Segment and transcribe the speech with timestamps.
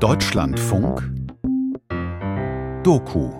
[0.00, 1.02] Deutschlandfunk
[2.84, 3.30] Doku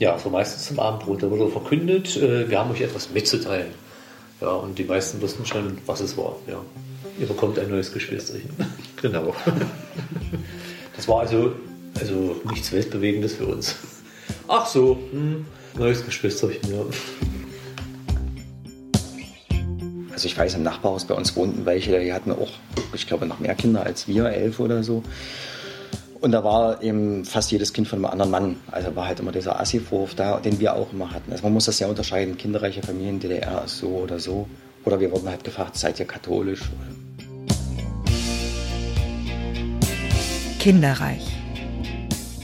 [0.00, 1.22] Ja, so meistens zum Abendbrot.
[1.22, 3.70] Da wurde verkündet, äh, wir haben euch etwas mitzuteilen.
[4.40, 6.34] Ja, und die meisten wussten schon, was es war.
[6.48, 6.60] Ja.
[7.20, 8.50] Ihr bekommt ein neues Geschwisterchen.
[9.00, 9.36] genau.
[10.96, 11.52] Das war also,
[12.00, 13.76] also nichts Weltbewegendes für uns.
[14.48, 15.46] Ach so, hm,
[15.76, 16.84] neues Geschwisterchen, ja.
[20.12, 22.50] Also ich weiß, im Nachbarhaus bei uns wohnten welche, die hatten auch,
[22.92, 25.02] ich glaube, noch mehr Kinder als wir, elf oder so.
[26.20, 28.56] Und da war eben fast jedes Kind von einem anderen Mann.
[28.70, 31.32] Also war halt immer dieser Assi-Vorwurf da, den wir auch immer hatten.
[31.32, 34.46] Also man muss das ja unterscheiden, kinderreiche Familien, DDR ist so oder so.
[34.84, 36.60] Oder wir wurden halt gefragt, seid ihr katholisch?
[40.58, 41.26] Kinderreich.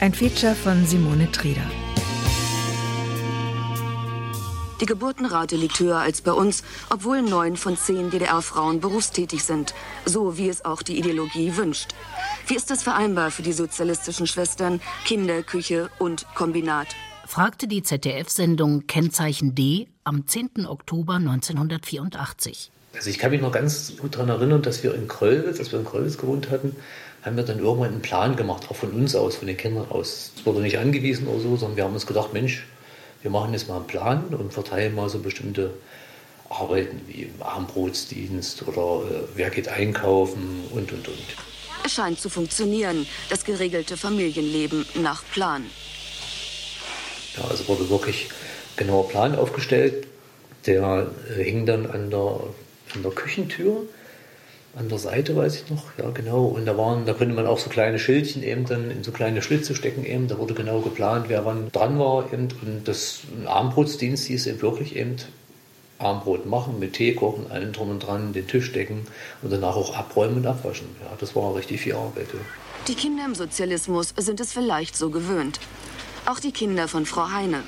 [0.00, 1.70] Ein Feature von Simone Trieder.
[4.80, 10.36] Die Geburtenrate liegt höher als bei uns, obwohl neun von zehn DDR-Frauen berufstätig sind, so
[10.36, 11.94] wie es auch die Ideologie wünscht.
[12.46, 16.88] Wie ist das vereinbar für die sozialistischen Schwestern, Kinder, Küche und Kombinat?
[17.26, 20.66] fragte die ZDF-Sendung Kennzeichen D am 10.
[20.66, 22.70] Oktober 1984.
[22.94, 25.78] Also ich kann mich noch ganz gut daran erinnern, dass wir in Kröllwitz, als wir
[25.78, 26.76] in Kröllwitz gewohnt hatten,
[27.22, 30.32] haben wir dann irgendwann einen Plan gemacht, auch von uns aus, von den Kindern aus.
[30.36, 32.64] Es wurde nicht angewiesen oder so, sondern wir haben uns gedacht, Mensch,
[33.26, 35.74] wir machen jetzt mal einen Plan und verteilen mal so bestimmte
[36.48, 41.18] Arbeiten wie Armbrotsdienst oder äh, wer geht einkaufen und und und.
[41.84, 45.64] Es scheint zu funktionieren, das geregelte Familienleben nach Plan.
[47.36, 48.28] Ja, also wurde wirklich
[48.76, 50.06] genauer Plan aufgestellt.
[50.66, 52.44] Der äh, hing dann an der,
[52.94, 53.88] an der Küchentür
[54.76, 56.44] an der Seite, weiß ich noch, ja genau.
[56.44, 59.40] Und da waren, da konnte man auch so kleine Schildchen eben dann in so kleine
[59.40, 60.28] Schlitze stecken eben.
[60.28, 62.48] Da wurde genau geplant, wer wann dran war eben.
[62.60, 65.16] Und das Armbrotsdienst hieß eben wirklich eben
[65.98, 69.06] Armbrot machen, mit Tee kochen, allen drum und dran, den Tisch decken
[69.40, 70.88] und danach auch abräumen und abwaschen.
[71.02, 72.28] Ja, das war richtig viel Arbeit.
[72.34, 72.40] Ja.
[72.86, 75.58] Die Kinder im Sozialismus sind es vielleicht so gewöhnt.
[76.26, 77.62] Auch die Kinder von Frau Heine.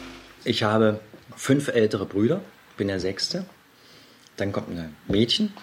[0.44, 1.00] Ich habe
[1.36, 2.42] fünf ältere Brüder,
[2.76, 3.46] bin der sechste.
[4.36, 5.54] Dann kommt ein Mädchen,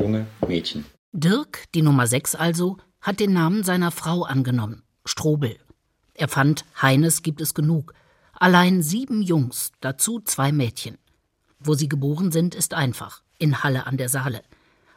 [0.00, 0.84] junge Mädchen.
[1.12, 5.58] Dirk, die Nummer 6 also, hat den Namen seiner Frau angenommen, Strobel.
[6.14, 7.94] Er fand, Heines gibt es genug.
[8.32, 10.98] Allein sieben Jungs, dazu zwei Mädchen.
[11.58, 14.42] Wo sie geboren sind, ist einfach, in Halle an der Saale.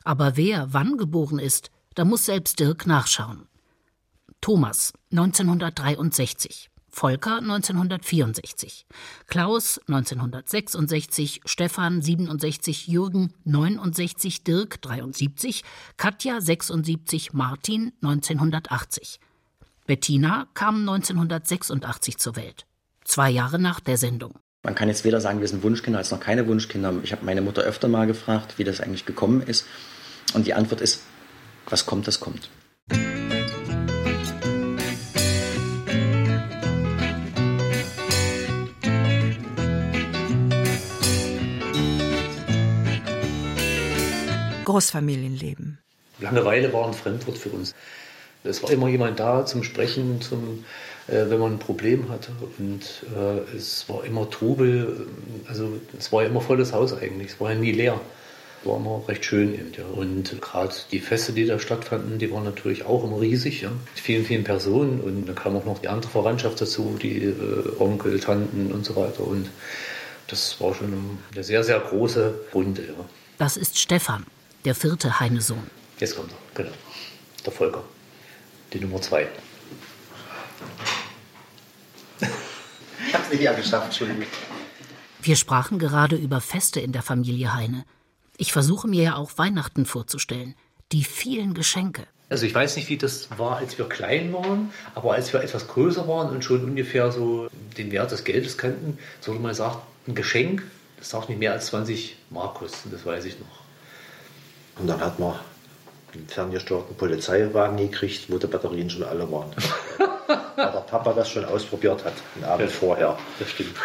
[0.04, 3.48] Aber wer wann geboren ist, da muss selbst Dirk nachschauen.
[4.42, 6.70] Thomas, 1963.
[6.96, 8.86] Volker 1964,
[9.26, 15.64] Klaus 1966, Stefan 67, Jürgen 69, Dirk 73,
[15.98, 19.20] Katja 76, Martin 1980.
[19.88, 22.68] Bettina kam 1986 zur Welt,
[23.04, 24.38] zwei Jahre nach der Sendung.
[24.62, 26.94] Man kann jetzt weder sagen, wir sind Wunschkinder als noch keine Wunschkinder.
[27.02, 29.66] Ich habe meine Mutter öfter mal gefragt, wie das eigentlich gekommen ist.
[30.36, 31.02] Und die Antwort ist,
[31.68, 32.52] was kommt, das kommt.
[44.74, 45.78] Großfamilienleben.
[46.20, 47.76] Langeweile war ein Fremdwort für uns.
[48.44, 50.66] Es war immer jemand da zum Sprechen, zum,
[51.08, 52.32] äh, wenn man ein Problem hatte.
[52.58, 52.82] Und
[53.16, 55.06] äh, es war immer Trubel.
[55.48, 57.34] Also es war ja immer volles Haus eigentlich.
[57.34, 58.02] Es war ja nie leer.
[58.62, 59.54] Es war immer recht schön.
[59.54, 59.86] Eben, ja.
[59.86, 63.62] Und gerade die Feste, die da stattfanden, die waren natürlich auch immer riesig.
[63.62, 63.70] Ja.
[63.70, 65.02] Mit vielen, vielen Personen.
[65.02, 67.36] Und dann kam auch noch die andere Verwandtschaft dazu, die äh,
[67.78, 69.22] Onkel, Tanten und so weiter.
[69.22, 69.52] Und
[70.30, 72.82] das war schon eine sehr, sehr große Runde.
[72.82, 73.06] Ja.
[73.38, 74.26] Das ist Stefan
[74.66, 75.70] der vierte Heinesohn.
[76.00, 76.76] Jetzt kommt er, genau.
[77.46, 77.84] Der Volker,
[78.72, 79.28] die Nummer zwei.
[83.08, 84.26] Ich hab's nicht eher geschafft, Entschuldigung.
[85.22, 87.86] Wir sprachen gerade über Feste in der Familie Heine.
[88.38, 90.56] Ich versuche mir ja auch Weihnachten vorzustellen.
[90.92, 92.08] Die vielen Geschenke.
[92.30, 95.68] Also ich weiß nicht, wie das war, als wir klein waren, aber als wir etwas
[95.68, 97.48] größer waren und schon ungefähr so
[97.78, 100.64] den Wert des Geldes kannten, so mal gesagt, ein Geschenk,
[100.98, 103.63] das darf nicht mehr als 20 Mark kosten, das weiß ich noch.
[104.80, 105.36] Und dann hat man
[106.14, 109.52] einen ferngesteuerten Polizeiwagen gekriegt, wo die Batterien schon alle waren.
[110.56, 113.18] Weil der Papa das schon ausprobiert hat, den Abend ja, vorher.
[113.40, 113.76] Das stimmt.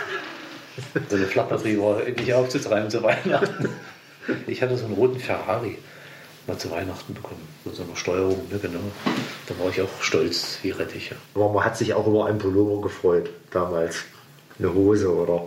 [1.08, 3.68] So eine Flachbatterie war endlich aufzutreiben zu Weihnachten.
[4.46, 5.78] Ich hatte so einen roten Ferrari
[6.46, 7.46] mal zu Weihnachten bekommen.
[7.64, 8.80] Mit so einer Steuerung, ne, genau.
[9.46, 11.10] Da war ich auch stolz wie Rettich.
[11.10, 11.16] Ja.
[11.34, 14.04] Aber man hat sich auch über einen Pullover gefreut, damals.
[14.58, 15.46] Eine Hose oder.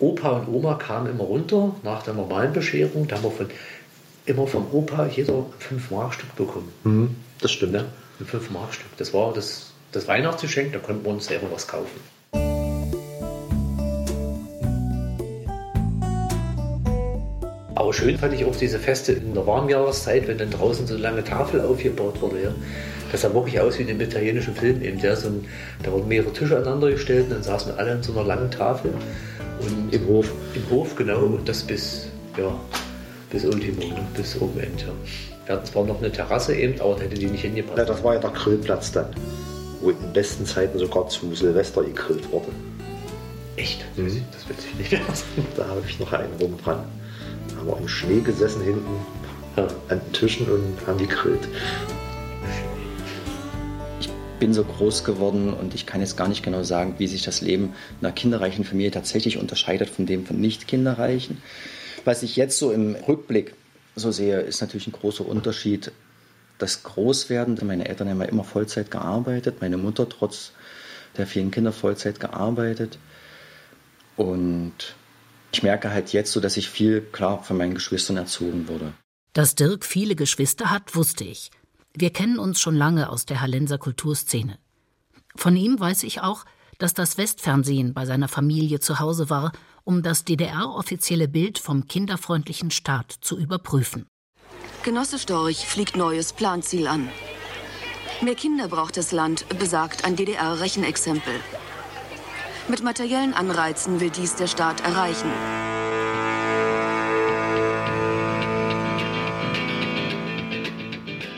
[0.00, 3.08] Opa und Oma kamen immer runter nach der normalen Bescherung.
[3.08, 3.50] Da haben wir von
[4.28, 6.70] immer vom Opa jeder 5 Mark Stück bekommen.
[6.84, 7.74] Mhm, das stimmt.
[7.74, 7.84] Ja,
[8.20, 8.96] ein 5 Mark Stück.
[8.96, 12.00] Das war das, das Weihnachtsgeschenk, da konnten wir uns selber was kaufen.
[17.74, 21.02] Aber schön fand ich auch diese Feste in der Warmjahreszeit, wenn dann draußen so eine
[21.02, 22.42] lange Tafel aufgebaut wurde.
[22.42, 22.54] Ja.
[23.12, 24.82] Das sah wirklich aus wie in dem italienischen Film.
[24.82, 25.46] Eben der so ein,
[25.82, 28.92] da wurden mehrere Tische aneinander gestellt und dann saßen alle an so einer langen Tafel.
[29.60, 30.30] Und Im Hof.
[30.54, 31.20] Im Hof, genau.
[31.20, 31.34] Mhm.
[31.36, 32.52] Und das bis, ja,
[33.30, 34.06] bis Ultimo, ne?
[34.16, 34.80] bis oben End.
[34.82, 34.88] Ja.
[35.46, 37.78] Wir hatten zwar noch eine Terrasse eben, aber da hätte die nicht hingepasst.
[37.78, 39.06] Ja, das war ja der Grillplatz dann,
[39.80, 42.48] wo in den besten Zeiten sogar zu Silvester gegrillt wurde.
[43.56, 43.84] Echt?
[43.96, 45.02] Das weiß ich, das weiß ich nicht.
[45.56, 46.84] Da habe ich noch Erinnerungen dran.
[47.48, 48.86] Da haben wir im Schnee gesessen hinten
[49.56, 49.66] Ja.
[49.88, 51.48] an den Tischen und haben gegrillt.
[54.00, 54.08] Ich
[54.38, 57.40] bin so groß geworden und ich kann jetzt gar nicht genau sagen, wie sich das
[57.40, 61.38] Leben einer kinderreichen Familie tatsächlich unterscheidet von dem von nicht kinderreichen.
[62.08, 63.52] Was ich jetzt so im Rückblick
[63.94, 65.92] so sehe, ist natürlich ein großer Unterschied.
[66.56, 70.52] Das Großwerden, meine Eltern haben ja immer Vollzeit gearbeitet, meine Mutter trotz
[71.18, 72.98] der vielen Kinder Vollzeit gearbeitet.
[74.16, 74.72] Und
[75.52, 78.94] ich merke halt jetzt so, dass ich viel klar von meinen Geschwistern erzogen wurde.
[79.34, 81.50] Dass Dirk viele Geschwister hat, wusste ich.
[81.92, 84.56] Wir kennen uns schon lange aus der Hallenser Kulturszene.
[85.36, 86.46] Von ihm weiß ich auch,
[86.78, 89.52] dass das Westfernsehen bei seiner Familie zu Hause war,
[89.88, 94.06] um das DDR-offizielle Bild vom kinderfreundlichen Staat zu überprüfen.
[94.82, 97.08] Genosse Storch fliegt neues Planziel an.
[98.20, 101.32] Mehr Kinder braucht das Land, besagt ein DDR-Rechenexempel.
[102.68, 105.30] Mit materiellen Anreizen will dies der Staat erreichen.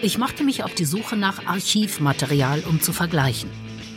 [0.03, 3.49] Ich machte mich auf die Suche nach Archivmaterial, um zu vergleichen.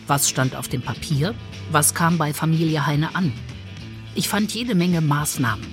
[0.05, 1.33] Was stand auf dem Papier?
[1.71, 3.33] Was kam bei Familie Heine an?
[4.15, 5.65] Ich fand jede Menge Maßnahmen.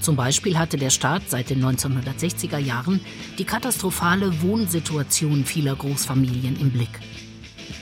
[0.00, 3.00] Zum Beispiel hatte der Staat seit den 1960er Jahren
[3.38, 6.88] die katastrophale Wohnsituation vieler Großfamilien im Blick.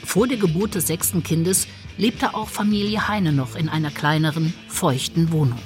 [0.05, 1.67] Vor der Geburt des sechsten Kindes
[1.97, 5.59] lebte auch Familie Heine noch in einer kleineren, feuchten Wohnung.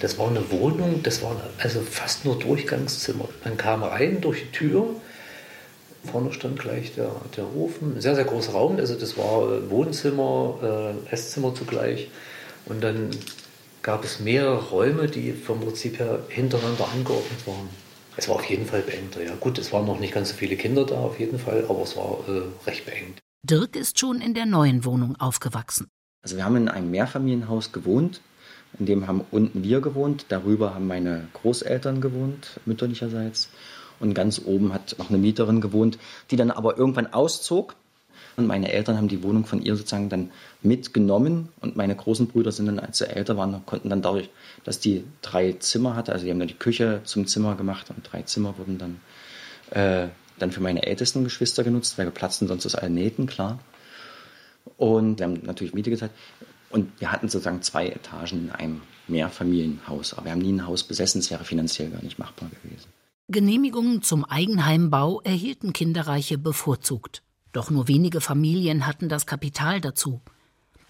[0.00, 3.28] Das war eine Wohnung, das waren also fast nur Durchgangszimmer.
[3.44, 4.86] Man kam rein durch die Tür,
[6.10, 9.70] vorne stand gleich der, der Ofen, ein sehr, sehr großer Raum, also das war äh,
[9.70, 12.08] Wohnzimmer, äh, Esszimmer zugleich.
[12.66, 13.10] Und dann
[13.84, 17.68] gab es mehrere Räume, die vom Prinzip her hintereinander angeordnet waren.
[18.16, 19.34] Es war auf jeden Fall beengter, ja.
[19.36, 21.94] Gut, es waren noch nicht ganz so viele Kinder da, auf jeden Fall, aber es
[21.94, 23.20] war äh, recht beengt.
[23.42, 25.88] Dirk ist schon in der neuen Wohnung aufgewachsen.
[26.22, 28.22] Also wir haben in einem Mehrfamilienhaus gewohnt,
[28.78, 33.50] in dem haben unten wir gewohnt, darüber haben meine Großeltern gewohnt, mütterlicherseits.
[34.00, 35.98] Und ganz oben hat noch eine Mieterin gewohnt,
[36.30, 37.76] die dann aber irgendwann auszog.
[38.36, 40.30] Und meine Eltern haben die Wohnung von ihr sozusagen dann
[40.64, 41.48] mitgenommen.
[41.60, 44.30] Und meine großen Brüder sind dann, als sie älter waren, konnten dann dadurch,
[44.64, 48.00] dass die drei Zimmer hatte, also die haben dann die Küche zum Zimmer gemacht und
[48.10, 49.00] drei Zimmer wurden dann,
[49.70, 50.08] äh,
[50.38, 53.58] dann für meine ältesten Geschwister genutzt, weil wir platzten sonst aus allen Nähten, klar.
[54.76, 56.12] Und wir haben natürlich Miete gezahlt.
[56.70, 60.14] Und wir hatten sozusagen zwei Etagen in einem Mehrfamilienhaus.
[60.14, 62.88] Aber wir haben nie ein Haus besessen, es wäre finanziell gar nicht machbar gewesen.
[63.28, 67.22] Genehmigungen zum Eigenheimbau erhielten Kinderreiche bevorzugt.
[67.52, 70.20] Doch nur wenige Familien hatten das Kapital dazu.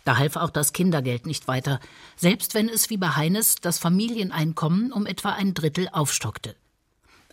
[0.05, 1.81] Da half auch das Kindergeld nicht weiter,
[2.17, 6.55] selbst wenn es wie bei Heines das Familieneinkommen um etwa ein Drittel aufstockte.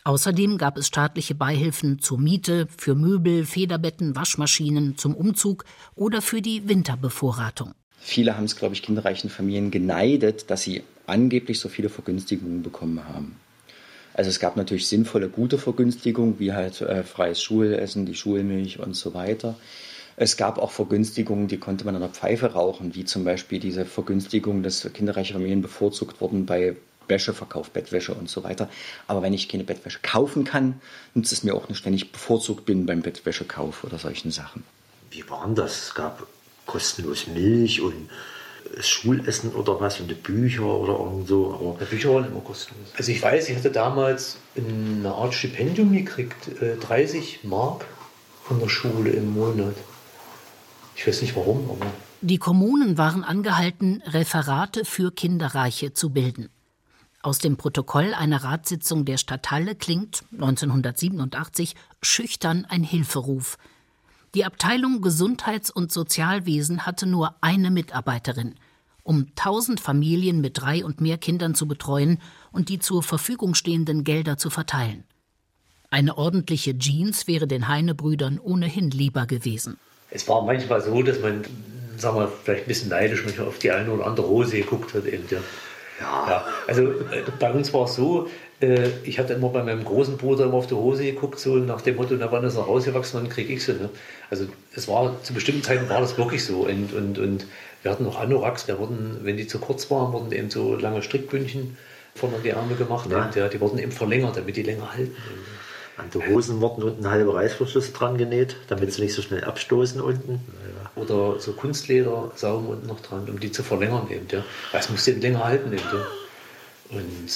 [0.03, 5.65] Außerdem gab es staatliche Beihilfen zur Miete, für Möbel, Federbetten, Waschmaschinen, zum Umzug
[5.95, 7.73] oder für die Winterbevorratung.
[7.99, 13.07] Viele haben es, glaube ich, kinderreichen Familien geneidet, dass sie angeblich so viele Vergünstigungen bekommen
[13.07, 13.35] haben.
[14.13, 18.95] Also es gab natürlich sinnvolle, gute Vergünstigungen, wie halt äh, freies Schulessen, die Schulmilch und
[18.95, 19.55] so weiter.
[20.21, 23.85] Es gab auch Vergünstigungen, die konnte man an der Pfeife rauchen, wie zum Beispiel diese
[23.85, 26.75] Vergünstigung, dass kinderreiche Familien bevorzugt wurden bei
[27.07, 28.69] Wäscheverkauf, Bettwäsche und so weiter.
[29.07, 30.79] Aber wenn ich keine Bettwäsche kaufen kann,
[31.15, 34.63] nützt es mir auch nicht, wenn ich bevorzugt bin beim Bettwäschekauf oder solchen Sachen.
[35.09, 35.85] Wie war denn das?
[35.85, 36.27] Es gab
[36.67, 38.07] kostenlos Milch und
[38.79, 41.51] Schulessen oder was und die Bücher oder irgend so.
[41.51, 42.89] Aber Die Bücher waren immer kostenlos.
[42.95, 47.85] Also ich weiß, ich hatte damals eine Art Stipendium gekriegt, äh, 30 Mark
[48.43, 49.73] von der Schule im Monat.
[50.95, 56.49] Ich weiß nicht warum, aber Die Kommunen waren angehalten, Referate für Kinderreiche zu bilden.
[57.23, 63.57] Aus dem Protokoll einer Ratssitzung der Stadthalle klingt 1987 schüchtern ein Hilferuf.
[64.33, 68.55] Die Abteilung Gesundheits- und Sozialwesen hatte nur eine Mitarbeiterin,
[69.03, 72.17] um 1000 Familien mit drei und mehr Kindern zu betreuen
[72.51, 75.03] und die zur Verfügung stehenden Gelder zu verteilen.
[75.91, 79.77] Eine ordentliche Jeans wäre den Heine-Brüdern ohnehin lieber gewesen.
[80.11, 81.43] Es war manchmal so, dass man,
[81.97, 85.05] sagen wir, vielleicht ein bisschen neidisch manchmal auf die eine oder andere Hose geguckt hat.
[85.05, 85.39] Eben, ja.
[86.01, 88.27] Ja, also äh, bei uns war es so,
[88.59, 91.81] äh, ich hatte immer bei meinem großen Bruder immer auf die Hose geguckt, so nach
[91.81, 93.73] dem Motto, na wann ist er rausgewachsen, dann kriege ich sie.
[93.73, 93.89] Ne?
[94.29, 96.61] Also es war zu bestimmten Zeiten war das wirklich so.
[96.61, 97.45] Und, und, und
[97.83, 101.01] wir hatten noch Anoraks, der wurden, wenn die zu kurz waren, wurden eben so lange
[101.01, 101.77] Strickbündchen
[102.15, 103.09] vorne die Ärmel gemacht.
[103.11, 103.29] Ja.
[103.35, 103.47] ja.
[103.47, 105.15] die wurden eben verlängert, damit die länger halten.
[105.15, 105.60] An
[106.13, 110.39] die Hosen wurden unten halbe Reißverschluss dran genäht, damit sie nicht so schnell abstoßen unten.
[110.95, 114.27] Oder so Kunstledersaum unten noch dran, um die zu verlängern eben.
[114.29, 114.43] Ja.
[114.73, 115.83] Es muss eben länger halten eben.
[115.83, 116.07] Ja.
[116.97, 117.29] Und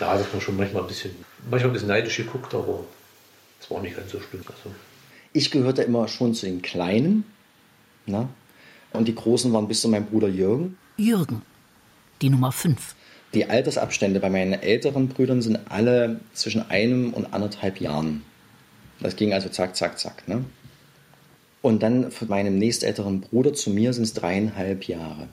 [0.00, 1.12] ja, das war schon manchmal ein bisschen,
[1.50, 2.84] manchmal ein bisschen neidisch geguckt, aber
[3.60, 4.42] es war nicht ganz so schlimm.
[4.46, 4.74] Also.
[5.32, 7.24] Ich gehörte immer schon zu den Kleinen.
[8.06, 8.28] Na?
[8.92, 10.76] Und die Großen waren bis zu meinem Bruder Jürgen.
[10.96, 11.42] Jürgen,
[12.20, 12.94] die Nummer 5.
[13.34, 18.22] Die Altersabstände bei meinen älteren Brüdern sind alle zwischen einem und anderthalb Jahren.
[19.00, 20.28] Das ging also zack, zack, zack.
[20.28, 20.44] Ne?
[21.62, 25.28] Und dann von meinem nächstälteren Bruder zu mir sind es dreieinhalb Jahre.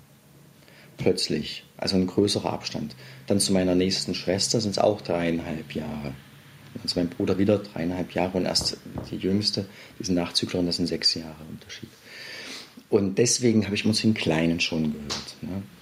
[0.97, 1.65] Plötzlich.
[1.75, 2.95] Also ein größerer Abstand.
[3.27, 6.13] Dann zu meiner nächsten Schwester sind es auch dreieinhalb Jahre.
[6.75, 8.77] Dann zu meinem Bruder wieder dreieinhalb Jahre und erst
[9.09, 9.65] die jüngste,
[9.97, 11.89] diesen Nachzügler, und das sind sechs Jahre Unterschied.
[12.89, 15.28] Und deswegen habe ich uns den Kleinen schon gehört.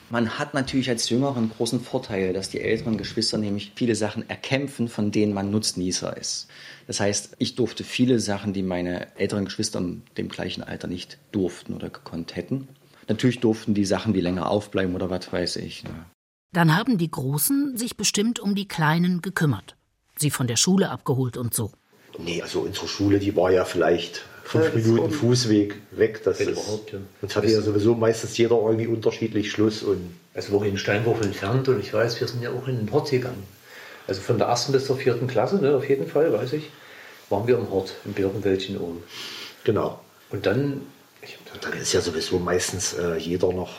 [0.09, 4.29] Man hat natürlich als Jünger einen großen Vorteil, dass die älteren Geschwister nämlich viele Sachen
[4.29, 6.47] erkämpfen, von denen man Nutznießer ist.
[6.87, 11.17] Das heißt, ich durfte viele Sachen, die meine älteren Geschwister in dem gleichen Alter nicht
[11.33, 12.69] durften oder gekonnt hätten.
[13.09, 15.83] Natürlich durften die Sachen, die länger aufbleiben oder was weiß ich.
[15.83, 16.05] Ne?
[16.53, 19.75] Dann haben die Großen sich bestimmt um die Kleinen gekümmert.
[20.17, 21.71] Sie von der Schule abgeholt und so.
[22.17, 26.21] Nee, also unsere Schule, die war ja vielleicht fünf ja, Minuten Fußweg weg.
[26.23, 26.99] Das ist, überhaupt, ja.
[27.21, 29.83] Uns hatte ja sowieso meistens jeder irgendwie unterschiedlich Schluss.
[29.83, 32.91] Und also wir in Steinwurf entfernt und ich weiß, wir sind ja auch in den
[32.91, 33.43] Hort gegangen.
[34.07, 36.69] Also von der ersten bis zur vierten Klasse, ne, auf jeden Fall, weiß ich,
[37.29, 39.03] waren wir im Hort, im Birkenwäldchen oben.
[39.65, 39.99] Genau.
[40.29, 40.81] Und dann...
[41.53, 43.71] und dann ist ja sowieso meistens äh, jeder noch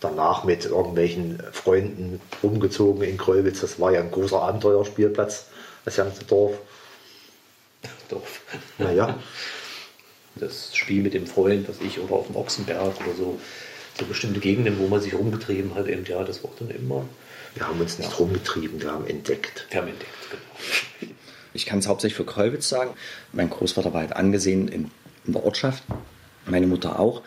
[0.00, 3.62] danach mit irgendwelchen Freunden rumgezogen in Kröwitz.
[3.62, 5.46] Das war ja ein großer Abenteuerspielplatz,
[5.86, 6.58] das ganze Dorf.
[8.10, 8.42] Dorf.
[8.76, 9.18] Naja.
[10.38, 13.40] das Spiel mit dem Freund, was ich, oder auf dem Ochsenberg oder so,
[13.98, 17.06] so bestimmte Gegenden, wo man sich rumgetrieben hat, eben, ja, das war dann immer.
[17.54, 18.16] Wir haben uns nicht ja.
[18.16, 19.66] rumgetrieben, wir haben entdeckt.
[19.70, 21.12] Wir haben entdeckt, genau.
[21.54, 22.90] Ich kann es hauptsächlich für Kreuwitz sagen.
[23.32, 24.90] Mein Großvater war halt angesehen in,
[25.24, 25.82] in der Ortschaft,
[26.44, 27.22] meine Mutter auch.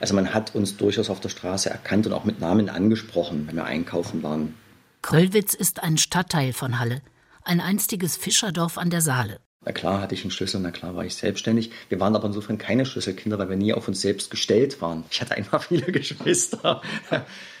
[0.00, 3.56] Also man hat uns durchaus auf der Straße erkannt und auch mit Namen angesprochen, wenn
[3.56, 4.54] wir einkaufen waren.
[5.02, 7.02] Kröllwitz ist ein Stadtteil von Halle,
[7.44, 9.38] ein einstiges Fischerdorf an der Saale.
[9.68, 11.70] Na klar hatte ich einen Schlüssel, na klar war ich selbstständig.
[11.90, 15.04] Wir waren aber insofern keine Schlüsselkinder, weil wir nie auf uns selbst gestellt waren.
[15.10, 16.80] Ich hatte einfach viele Geschwister.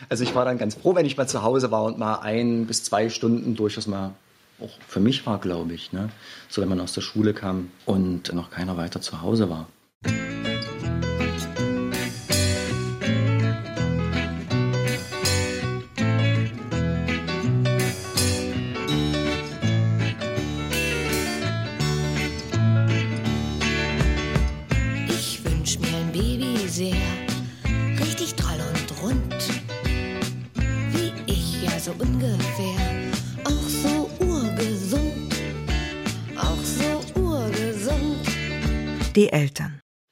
[0.08, 2.66] Also ich war dann ganz froh, wenn ich mal zu Hause war und mal ein
[2.66, 4.14] bis zwei Stunden durchaus mal
[4.58, 5.92] auch für mich war, glaube ich.
[5.92, 6.08] Ne?
[6.48, 9.68] So wenn man aus der Schule kam und noch keiner weiter zu Hause war.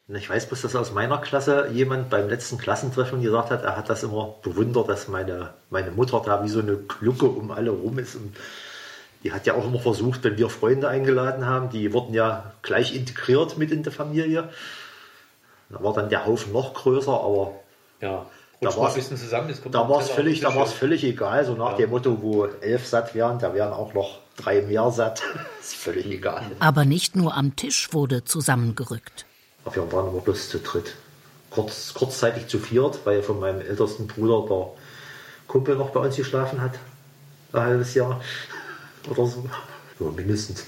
[0.09, 3.91] Ich weiß bloß, dass aus meiner Klasse jemand beim letzten Klassentreffen gesagt hat, er hat
[3.91, 7.99] das immer bewundert, dass meine, meine Mutter da wie so eine Glucke um alle rum
[7.99, 8.15] ist.
[8.15, 8.37] Und
[9.25, 12.95] die hat ja auch immer versucht, wenn wir Freunde eingeladen haben, die wurden ja gleich
[12.95, 14.49] integriert mit in die Familie.
[15.71, 17.55] Da war dann der Haufen noch größer, aber
[18.01, 18.27] ja,
[18.61, 18.97] da war
[20.01, 21.79] es völlig, völlig egal, so nach ja.
[21.79, 25.23] dem Motto, wo elf satt wären, da wären auch noch drei mehr satt.
[25.61, 26.43] ist völlig egal.
[26.61, 29.27] Aber nicht nur am Tisch wurde zusammengerückt.
[29.73, 30.95] Wir waren immer bloß zu dritt.
[31.51, 34.69] Kurz, kurzzeitig zu viert, weil von meinem ältesten Bruder der
[35.47, 36.79] Kumpel noch bei uns geschlafen hat.
[37.53, 38.21] Ein halbes Jahr
[39.11, 39.45] oder so.
[39.99, 40.65] Ja, mindestens.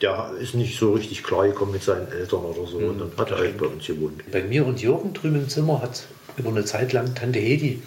[0.00, 2.78] Der ist nicht so richtig klar gekommen mit seinen Eltern oder so.
[2.78, 2.88] Mhm.
[2.88, 4.30] Und dann hat er halt bei uns gewohnt.
[4.30, 6.04] Bei mir und Jürgen drüben im Zimmer hat
[6.36, 7.82] über eine Zeit lang Tante Hedi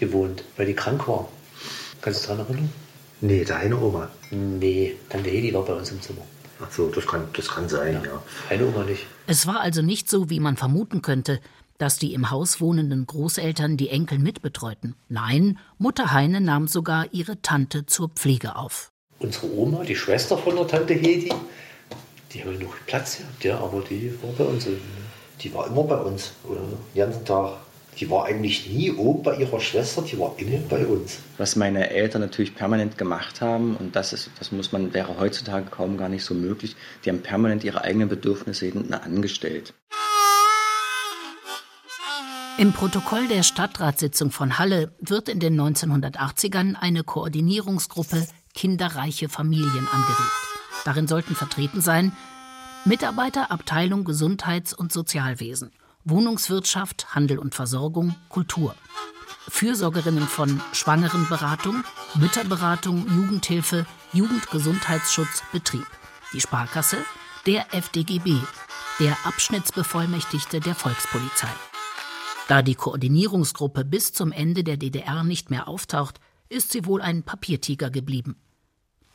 [0.00, 1.28] gewohnt, weil die krank war.
[2.00, 2.72] Kannst du dich daran erinnern?
[3.20, 4.08] Nee, deine Oma.
[4.30, 6.22] Nee, Tante Hedi war bei uns im Zimmer.
[6.60, 8.10] Ach so, das kann, das kann sein, ja.
[8.10, 8.22] ja.
[8.48, 9.06] Deine Oma nicht.
[9.26, 11.40] Es war also nicht so, wie man vermuten könnte,
[11.78, 14.96] dass die im Haus wohnenden Großeltern die Enkel mitbetreuten.
[15.08, 18.90] Nein, Mutter Heine nahm sogar ihre Tante zur Pflege auf.
[19.20, 21.32] Unsere Oma, die Schwester von der Tante Hedi,
[22.32, 24.66] die haben noch Platz gehabt, ja, aber die war bei uns.
[25.40, 26.60] Die war immer bei uns, oder?
[26.60, 27.58] Den ganzen Tag
[28.00, 31.18] die war eigentlich nie oben bei ihrer Schwester, die war immer bei uns.
[31.36, 35.66] Was meine Eltern natürlich permanent gemacht haben, und das ist, das muss man, wäre heutzutage
[35.70, 39.74] kaum gar nicht so möglich, die haben permanent ihre eigenen Bedürfnisse hinten angestellt.
[42.58, 50.32] Im Protokoll der Stadtratssitzung von Halle wird in den 1980ern eine Koordinierungsgruppe Kinderreiche Familien angeregt.
[50.84, 52.12] Darin sollten vertreten sein
[52.84, 55.70] Mitarbeiter Abteilung Gesundheits- und Sozialwesen,
[56.10, 58.74] Wohnungswirtschaft, Handel und Versorgung, Kultur.
[59.48, 61.84] Fürsorgerinnen von Schwangerenberatung,
[62.14, 65.86] Mütterberatung, Jugendhilfe, Jugendgesundheitsschutz, Betrieb.
[66.32, 66.98] Die Sparkasse,
[67.46, 68.36] der FDGB,
[69.00, 71.48] der Abschnittsbevollmächtigte der Volkspolizei.
[72.48, 77.22] Da die Koordinierungsgruppe bis zum Ende der DDR nicht mehr auftaucht, ist sie wohl ein
[77.22, 78.36] Papiertiger geblieben.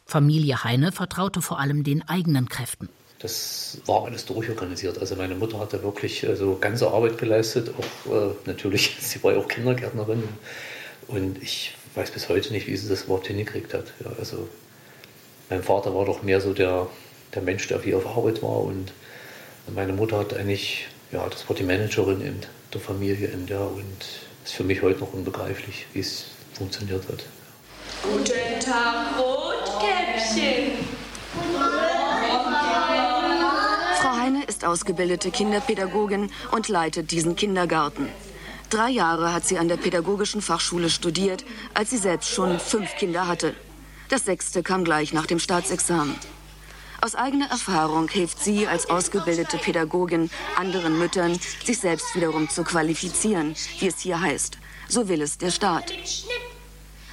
[0.06, 2.90] Familie Heine vertraute vor allem den eigenen Kräften.
[3.24, 5.00] Das war alles durchorganisiert.
[5.00, 7.70] Also meine Mutter hat da wirklich also ganze Arbeit geleistet.
[7.70, 10.28] Auch äh, natürlich, sie war ja auch Kindergärtnerin.
[11.08, 13.86] Und ich weiß bis heute nicht, wie sie das überhaupt hingekriegt hat.
[14.04, 14.50] Ja, also
[15.50, 16.88] mein Vater war doch mehr so der,
[17.34, 18.60] der Mensch, der viel auf Arbeit war.
[18.60, 18.92] Und
[19.74, 22.42] meine Mutter hat eigentlich, ja, das war die Managerin in
[22.74, 24.04] der Familie in der und
[24.44, 27.24] ist für mich heute noch unbegreiflich, wie es funktioniert hat.
[28.04, 30.74] Guten Tag, Rotkäppchen.
[34.24, 38.08] Heine ist ausgebildete Kinderpädagogin und leitet diesen Kindergarten.
[38.70, 43.28] Drei Jahre hat sie an der Pädagogischen Fachschule studiert, als sie selbst schon fünf Kinder
[43.28, 43.54] hatte.
[44.08, 46.16] Das sechste kam gleich nach dem Staatsexamen.
[47.02, 53.56] Aus eigener Erfahrung hilft sie als ausgebildete Pädagogin anderen Müttern, sich selbst wiederum zu qualifizieren,
[53.80, 54.58] wie es hier heißt.
[54.88, 55.92] So will es der Staat.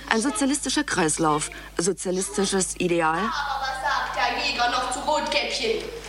[0.09, 3.19] Ein sozialistischer Kreislauf, sozialistisches Ideal.
[3.19, 6.00] Aber was sagt der Jäger noch zu Rotkäppchen?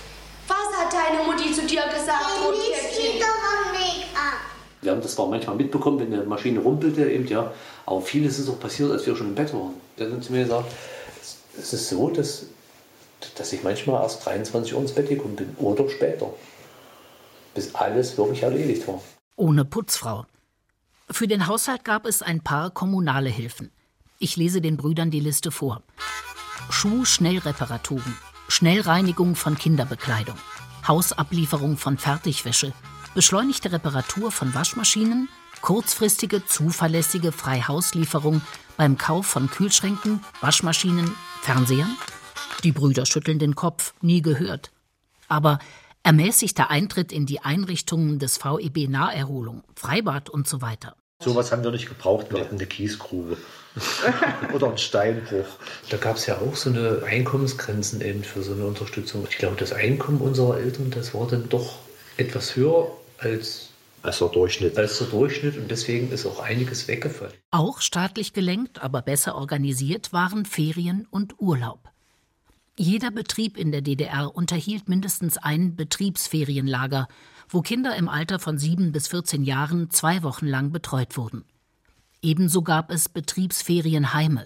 [0.52, 3.22] Was hat deine Mutti zu dir gesagt, Rotkäppchen?
[4.82, 7.54] Wir haben das zwar manchmal mitbekommen, wenn eine Maschine rumpelte, eben, ja,
[7.86, 9.76] aber vieles ist auch passiert, als wir schon im Bett waren.
[9.98, 10.72] Der hat zu mir gesagt,
[11.58, 12.48] es ist so, dass
[13.36, 16.34] dass ich manchmal erst 23 Uhr ins Bett gekommen bin oder später,
[17.54, 19.02] bis alles wirklich erledigt war.
[19.36, 20.26] Ohne Putzfrau.
[21.10, 23.72] Für den Haushalt gab es ein paar kommunale Hilfen.
[24.20, 25.82] Ich lese den Brüdern die Liste vor.
[26.70, 28.16] Schuh-Schnellreparaturen,
[28.52, 30.36] Schnellreinigung von Kinderbekleidung,
[30.86, 32.74] Hausablieferung von Fertigwäsche,
[33.16, 35.30] beschleunigte Reparatur von Waschmaschinen,
[35.62, 38.42] kurzfristige, zuverlässige Freihauslieferung
[38.76, 41.96] beim Kauf von Kühlschränken, Waschmaschinen, Fernsehern,
[42.66, 44.72] die Brüder schütteln den Kopf, nie gehört.
[45.30, 45.60] Aber
[46.04, 50.98] ermäßigter Eintritt in die Einrichtungen des VEB Naherholung, Freibad und so weiter.
[51.22, 53.38] Sowas haben wir nicht gebraucht, wir hatten eine Kiesgrube.
[54.54, 55.48] Oder einen Steinbruch.
[55.90, 59.26] Da gab es ja auch so eine Einkommensgrenzen eben für so eine Unterstützung.
[59.30, 61.78] Ich glaube, das Einkommen unserer Eltern, das war dann doch
[62.18, 63.72] etwas höher als
[64.04, 64.78] als der Durchschnitt.
[64.78, 67.34] Als der Durchschnitt und deswegen ist auch einiges weggefallen.
[67.52, 71.90] Auch staatlich gelenkt, aber besser organisiert waren Ferien und Urlaub.
[72.78, 77.08] Jeder Betrieb in der DDR unterhielt mindestens ein Betriebsferienlager,
[77.52, 81.44] wo Kinder im Alter von sieben bis 14 Jahren zwei Wochen lang betreut wurden.
[82.22, 84.46] Ebenso gab es Betriebsferienheime.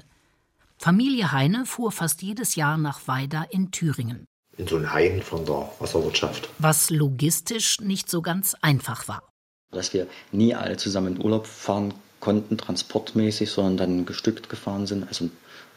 [0.77, 4.25] Familie Heine fuhr fast jedes Jahr nach Weida in Thüringen.
[4.57, 6.49] In so ein Hain von der Wasserwirtschaft.
[6.57, 9.23] Was logistisch nicht so ganz einfach war.
[9.71, 15.07] Dass wir nie alle zusammen in Urlaub fahren konnten, transportmäßig, sondern dann gestückt gefahren sind.
[15.07, 15.29] Also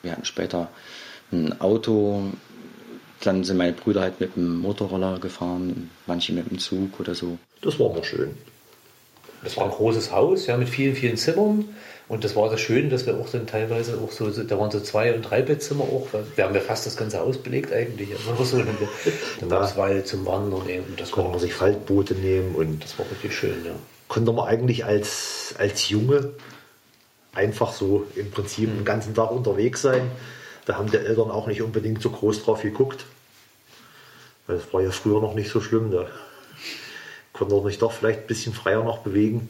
[0.02, 0.70] wir hatten später
[1.30, 2.32] ein Auto.
[3.22, 7.38] Dann sind meine Brüder halt mit dem Motorroller gefahren, manche mit dem Zug oder so.
[7.62, 8.36] Das war mal schön.
[9.42, 11.64] Das war ein großes Haus, ja, mit vielen, vielen Zimmern.
[12.08, 14.80] Und das war das Schöne, dass wir auch dann teilweise auch so, da waren so
[14.80, 16.06] zwei- und drei Bettzimmer auch.
[16.36, 18.08] Wir haben ja fast das Ganze Haus belegt eigentlich.
[18.28, 20.96] Aber so, dann gab es Wald zum Wandern eben.
[20.96, 23.72] Das konnte man sich Faltboote nehmen und das war richtig schön, ja.
[24.08, 26.30] Konnte man eigentlich als, als Junge
[27.34, 30.10] einfach so im Prinzip den ganzen Tag unterwegs sein.
[30.68, 33.06] Da haben die Eltern auch nicht unbedingt so groß drauf geguckt.
[34.46, 35.90] Weil das war ja früher noch nicht so schlimm.
[35.90, 36.06] Da
[37.32, 39.48] konnte man sich doch vielleicht ein bisschen freier noch bewegen.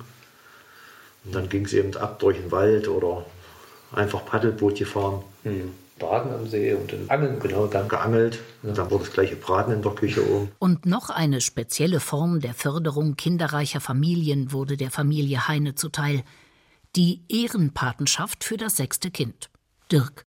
[1.24, 3.26] Und dann ging es eben ab durch den Wald oder
[3.90, 5.24] einfach Paddelboot gefahren.
[5.42, 5.72] Mhm.
[5.98, 8.38] Baden am See und dann Angeln, genau, dann geangelt.
[8.62, 8.68] Ja.
[8.68, 10.52] Und dann wurde das gleiche Braten in der Küche oben.
[10.60, 16.22] Und noch eine spezielle Form der Förderung kinderreicher Familien wurde der Familie Heine zuteil.
[16.94, 19.50] Die Ehrenpatenschaft für das sechste Kind.
[19.90, 20.24] Dirk.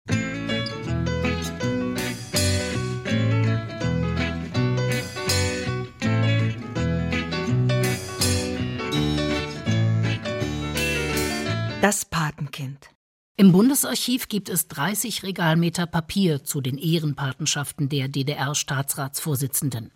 [12.58, 12.90] Patenkind.
[13.36, 19.92] Im Bundesarchiv gibt es 30 Regalmeter Papier zu den Ehrenpatenschaften der DDR-Staatsratsvorsitzenden.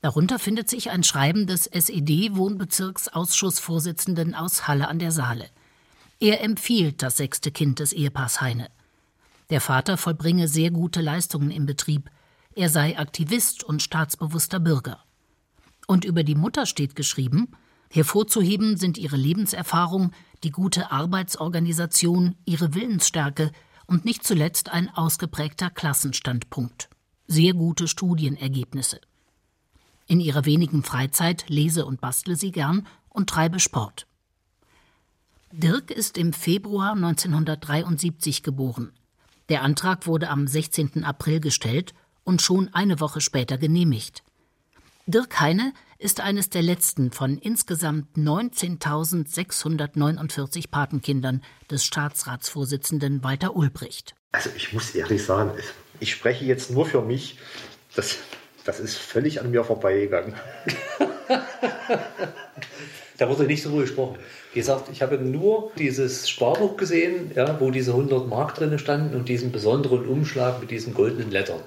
[0.00, 5.50] Darunter findet sich ein Schreiben des SED-Wohnbezirksausschussvorsitzenden aus Halle an der Saale.
[6.20, 8.70] Er empfiehlt das sechste Kind des Ehepaars Heine.
[9.50, 12.10] Der Vater vollbringe sehr gute Leistungen im Betrieb.
[12.54, 15.02] Er sei Aktivist und staatsbewusster Bürger.
[15.88, 17.48] Und über die Mutter steht geschrieben,
[17.92, 23.52] hervorzuheben sind ihre Lebenserfahrung, die gute Arbeitsorganisation, ihre Willensstärke
[23.86, 26.88] und nicht zuletzt ein ausgeprägter Klassenstandpunkt.
[27.26, 29.00] Sehr gute Studienergebnisse.
[30.06, 34.06] In ihrer wenigen Freizeit lese und bastle sie gern und treibe Sport.
[35.52, 38.92] Dirk ist im Februar 1973 geboren.
[39.50, 41.04] Der Antrag wurde am 16.
[41.04, 41.92] April gestellt
[42.24, 44.22] und schon eine Woche später genehmigt.
[45.06, 54.16] Dirk Heine ist eines der letzten von insgesamt 19.649 Patenkindern des Staatsratsvorsitzenden Walter Ulbricht.
[54.32, 55.52] Also ich muss ehrlich sagen,
[56.00, 57.38] ich spreche jetzt nur für mich.
[57.94, 58.16] Das,
[58.64, 60.34] das ist völlig an mir vorbeigegangen.
[63.18, 64.18] da wurde nicht so gesprochen.
[64.52, 69.14] Wie gesagt, ich habe nur dieses Sparbuch gesehen, ja, wo diese 100 Mark drin standen
[69.14, 71.60] und diesen besonderen Umschlag mit diesen goldenen Lettern.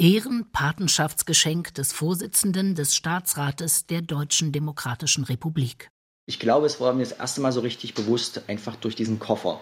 [0.00, 5.90] Ehrenpatenschaftsgeschenk des Vorsitzenden des Staatsrates der Deutschen Demokratischen Republik.
[6.24, 9.60] Ich glaube, es war mir das erste Mal so richtig bewusst, einfach durch diesen Koffer.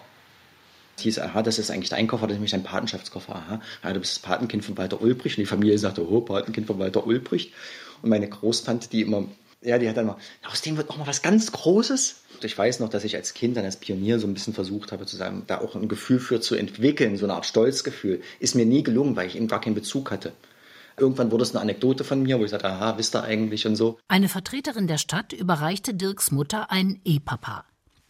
[0.95, 3.35] Es hieß, aha, das ist eigentlich dein Koffer, das ist nämlich dein Patenschaftskoffer.
[3.35, 5.37] Aha, ja, du bist das Patenkind von Walter Ulbricht.
[5.37, 7.51] Und die Familie sagte, oh, Patenkind von Walter Ulbricht.
[8.01, 9.25] Und meine Großtante, die immer
[9.61, 10.17] ja, die hat dann mal,
[10.49, 12.21] aus dem wird noch mal was ganz Großes.
[12.41, 15.05] Ich weiß noch, dass ich als Kind, dann als Pionier so ein bisschen versucht habe,
[15.05, 18.21] zu sagen, da auch ein Gefühl für zu entwickeln, so eine Art Stolzgefühl.
[18.39, 20.31] Ist mir nie gelungen, weil ich eben gar keinen Bezug hatte.
[20.97, 23.75] Irgendwann wurde es eine Anekdote von mir, wo ich sagte, aha, wisst ihr eigentlich und
[23.75, 23.99] so.
[24.07, 27.65] Eine Vertreterin der Stadt überreichte Dirks Mutter ein E-Papa.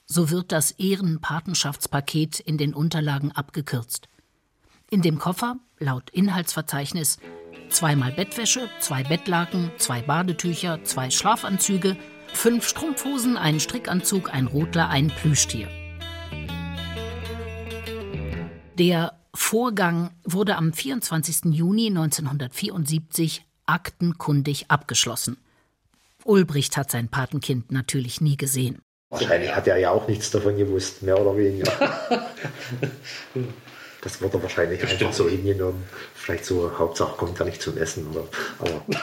[0.05, 4.07] So wird das Ehrenpatenschaftspaket in den Unterlagen abgekürzt.
[4.89, 7.17] In dem Koffer, laut Inhaltsverzeichnis,
[7.69, 11.97] zweimal Bettwäsche, zwei Bettlaken, zwei Badetücher, zwei Schlafanzüge,
[12.33, 15.67] fünf Strumpfhosen, ein Strickanzug, ein Rotler, ein Plüschtier.
[18.77, 21.53] Der Vorgang wurde am 24.
[21.53, 25.37] Juni 1974 aktenkundig abgeschlossen.
[26.25, 28.79] Ulbricht hat sein Patenkind natürlich nie gesehen.
[29.09, 31.71] Wahrscheinlich hat er ja auch nichts davon gewusst, mehr oder weniger.
[34.01, 35.01] Das wird er wahrscheinlich Bestimmt.
[35.01, 35.83] einfach so hingenommen.
[36.13, 38.07] Vielleicht so, Hauptsache kommt er nicht zum Essen.
[38.07, 38.25] Oder,
[38.59, 38.85] aber.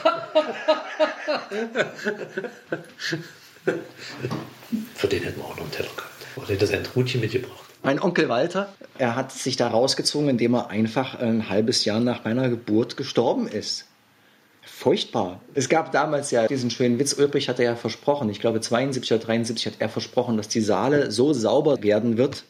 [4.94, 6.12] Für den hätten wir auch noch einen Teller gehabt.
[6.36, 7.66] Oder hätte sein Trutchen mitgebracht.
[7.82, 12.24] Mein Onkel Walter, er hat sich da rausgezogen, indem er einfach ein halbes Jahr nach
[12.24, 13.86] meiner Geburt gestorben ist.
[14.62, 15.40] Furchtbar.
[15.54, 19.24] Es gab damals ja diesen schönen Witz, Ulbrich hatte ja versprochen, ich glaube 72 oder
[19.24, 22.44] 73 hat er versprochen, dass die Saale so sauber werden wird,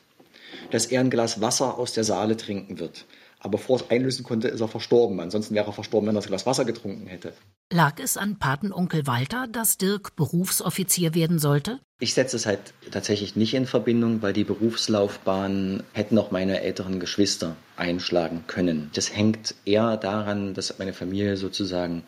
[0.71, 3.05] dass er ein Glas Wasser aus der Saale trinken wird.
[3.39, 5.21] Aber bevor es einlösen konnte, ist er verstorben.
[5.21, 7.33] Ansonsten wäre er verstorben, wenn er das Glas Wasser getrunken hätte.
[7.73, 11.81] Lag es an Patenonkel Walter, dass Dirk Berufsoffizier werden sollte?
[12.01, 16.99] Ich setze es halt tatsächlich nicht in Verbindung, weil die Berufslaufbahn hätten auch meine älteren
[16.99, 18.91] Geschwister einschlagen können.
[18.95, 22.05] Das hängt eher daran, dass meine Familie sozusagen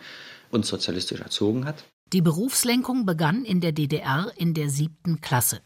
[0.50, 1.84] uns sozialistisch erzogen hat.
[2.12, 5.60] Die Berufslenkung begann in der DDR in der siebten Klasse.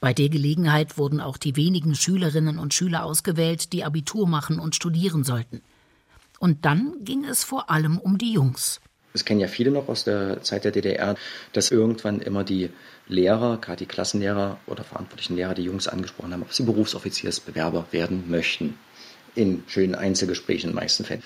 [0.00, 4.76] Bei der Gelegenheit wurden auch die wenigen Schülerinnen und Schüler ausgewählt, die Abitur machen und
[4.76, 5.60] studieren sollten.
[6.38, 8.80] Und dann ging es vor allem um die Jungs.
[9.12, 11.16] Das kennen ja viele noch aus der Zeit der DDR,
[11.52, 12.70] dass irgendwann immer die
[13.08, 18.24] Lehrer, gerade die Klassenlehrer oder verantwortlichen Lehrer, die Jungs angesprochen haben, ob sie Berufsoffiziersbewerber werden
[18.28, 18.78] möchten.
[19.34, 21.22] In schönen Einzelgesprächen in den meisten Fällen.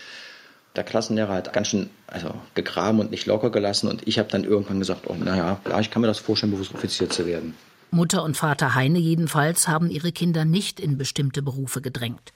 [0.76, 4.44] Der Klassenlehrer hat ganz schön also, gegraben und nicht locker gelassen und ich habe dann
[4.44, 7.54] irgendwann gesagt, oh, naja, klar, ich kann mir das vorstellen, Berufsoffizier zu werden.
[7.94, 12.33] Mutter und Vater Heine jedenfalls haben ihre Kinder nicht in bestimmte Berufe gedrängt.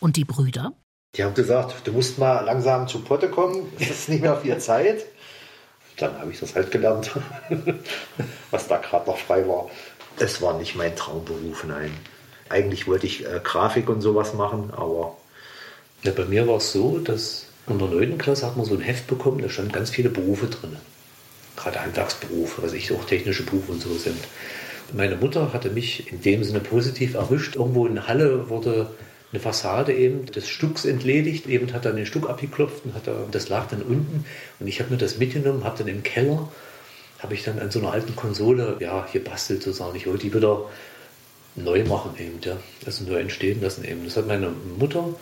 [0.00, 0.72] Und die Brüder?
[1.14, 4.56] Die haben gesagt, du musst mal langsam zu Potte kommen, es ist nicht mehr viel
[4.58, 5.04] Zeit.
[5.98, 7.10] Dann habe ich das halt gelernt,
[8.50, 9.68] was da gerade noch frei war.
[10.18, 11.90] Es war nicht mein Traumberuf, nein.
[12.48, 15.18] Eigentlich wollte ich äh, Grafik und sowas machen, aber.
[16.02, 18.16] Ja, bei mir war es so, dass in der 9.
[18.16, 20.76] Klasse hat man so ein Heft bekommen, da standen ganz viele Berufe drin.
[21.56, 24.24] Gerade Handwerksberufe, was ich auch technische Berufe und so sind.
[24.92, 27.56] Meine Mutter hatte mich in dem Sinne positiv erwischt.
[27.56, 28.90] Irgendwo in der Halle wurde
[29.32, 33.26] eine Fassade eben des Stucks entledigt, eben hat dann den Stuck abgeklopft und hat da,
[33.30, 34.24] das lag dann unten
[34.58, 36.50] und ich habe mir das mitgenommen, habe dann im Keller,
[37.18, 40.34] habe ich dann an so einer alten Konsole, ja, hier bastelt sozusagen, ich wollte die
[40.34, 40.70] wieder
[41.56, 44.04] neu machen eben, ja, also neu entstehen lassen eben.
[44.04, 45.14] Das hat meine Mutter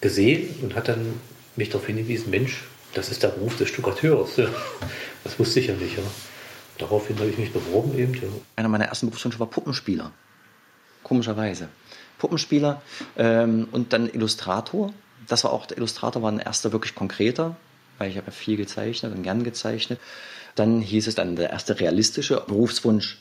[0.00, 1.20] gesehen und hat dann
[1.56, 2.62] mich darauf hingewiesen, Mensch,
[2.94, 4.36] das ist der Beruf des Stuckateurs.
[4.36, 4.48] Ja.
[5.22, 6.02] Das wusste ich ja nicht, ja
[6.80, 8.14] daraufhin habe ich mich beworben eben.
[8.14, 8.28] Ja.
[8.56, 10.12] Einer meiner ersten Berufswünsche war Puppenspieler.
[11.02, 11.68] Komischerweise.
[12.18, 12.82] Puppenspieler
[13.16, 14.92] ähm, und dann Illustrator.
[15.26, 17.56] Das war auch, der Illustrator war ein erster wirklich konkreter,
[17.98, 19.98] weil ich habe ja viel gezeichnet und gern gezeichnet.
[20.54, 23.18] Dann hieß es dann, der erste realistische Berufswunsch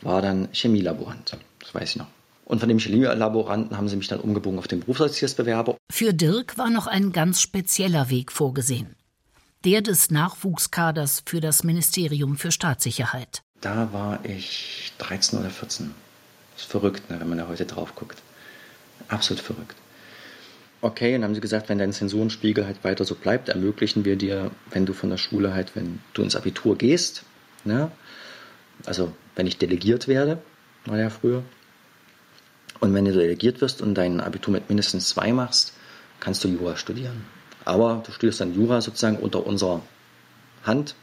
[0.00, 1.36] war dann Chemielaborant.
[1.60, 2.08] Das weiß ich noch.
[2.44, 5.76] Und von dem Chemielaboranten haben sie mich dann umgebogen auf den Berufsaufsichtsbewerber.
[5.90, 8.96] Für Dirk war noch ein ganz spezieller Weg vorgesehen
[9.64, 13.42] der des Nachwuchskaders für das Ministerium für Staatssicherheit.
[13.60, 15.94] Da war ich 13 oder 14.
[16.54, 18.20] Das ist verrückt, ne, wenn man da heute drauf guckt.
[19.08, 19.76] Absolut verrückt.
[20.80, 24.50] Okay, und haben sie gesagt, wenn dein Zensurenspiegel halt weiter so bleibt, ermöglichen wir dir,
[24.70, 27.22] wenn du von der Schule halt, wenn du ins Abitur gehst,
[27.64, 27.90] ne,
[28.84, 30.42] also wenn ich delegiert werde,
[30.86, 31.44] war ja früher.
[32.80, 35.72] Und wenn du delegiert wirst und dein Abitur mit mindestens zwei machst,
[36.18, 37.24] kannst du Jura studieren.
[37.64, 39.82] Aber du studierst dann Jura sozusagen unter unserer
[40.64, 40.94] Hand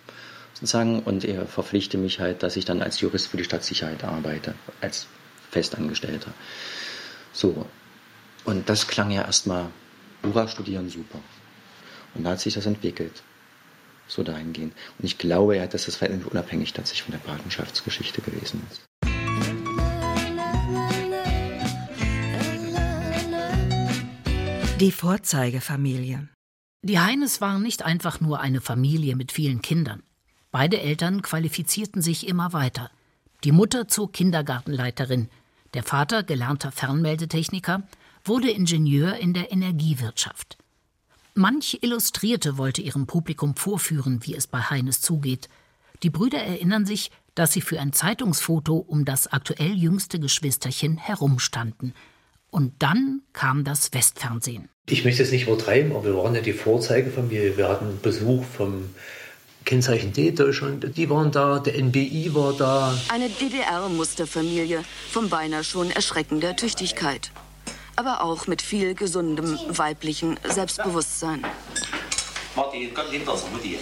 [0.53, 4.55] sozusagen und ich verpflichte mich halt, dass ich dann als Jurist für die Stadtsicherheit arbeite,
[4.81, 5.07] als
[5.51, 6.33] Festangestellter.
[7.31, 7.65] So.
[8.45, 9.67] Und das klang ja erstmal
[10.23, 11.19] Jura studieren super.
[12.15, 13.23] Und da hat sich das entwickelt.
[14.07, 14.73] So dahingehend.
[14.97, 18.81] Und ich glaube ja, dass das verhältnismäßig unabhängig tatsächlich von der Patenschaftsgeschichte gewesen ist.
[24.79, 26.29] Die Vorzeigefamilie.
[26.81, 30.01] Die Heines waren nicht einfach nur eine Familie mit vielen Kindern.
[30.49, 32.89] Beide Eltern qualifizierten sich immer weiter.
[33.43, 35.29] Die Mutter zog Kindergartenleiterin,
[35.73, 37.83] der Vater, gelernter Fernmeldetechniker,
[38.23, 40.57] wurde Ingenieur in der Energiewirtschaft.
[41.33, 45.49] Manch Illustrierte wollte ihrem Publikum vorführen, wie es bei Heines zugeht.
[46.01, 51.93] Die Brüder erinnern sich, dass sie für ein Zeitungsfoto um das aktuell jüngste Geschwisterchen herumstanden–
[52.51, 54.69] und dann kam das Westfernsehen.
[54.88, 57.57] Ich möchte es nicht übertreiben, aber wir waren ja die Vorzeigefamilie.
[57.57, 58.89] Wir hatten Besuch vom
[59.65, 62.97] Kennzeichen D Deutschland, die waren da, der NBI war da.
[63.09, 67.31] Eine DDR-Musterfamilie von beinahe schon erschreckender Tüchtigkeit.
[67.95, 71.45] Aber auch mit viel gesundem weiblichen Selbstbewusstsein.
[72.55, 73.77] Martin, komm hinter uns, Mutti.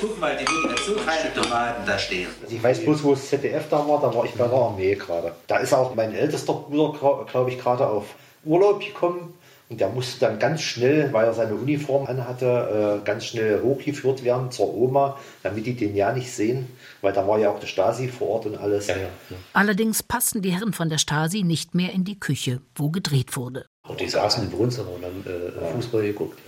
[0.00, 2.28] Guck mal, die Mutti hat so kleine Tomaten da stehen.
[2.42, 4.94] Also ich weiß bloß, wo das ZDF da war, da war ich bei der Armee
[4.94, 5.34] gerade.
[5.46, 9.34] Da ist auch mein ältester Bruder, glaube ich, gerade auf Urlaub gekommen.
[9.68, 14.22] Und der musste dann ganz schnell, weil er seine Uniform anhatte, äh, ganz schnell hochgeführt
[14.22, 16.68] werden zur Oma, damit die den ja nicht sehen,
[17.00, 18.86] weil da war ja auch der Stasi vor Ort und alles.
[18.86, 19.36] Ja, ja, ja.
[19.54, 23.66] Allerdings passten die Herren von der Stasi nicht mehr in die Küche, wo gedreht wurde.
[23.88, 26.38] Und die saßen im Wohnzimmer und haben äh, Fußball geguckt.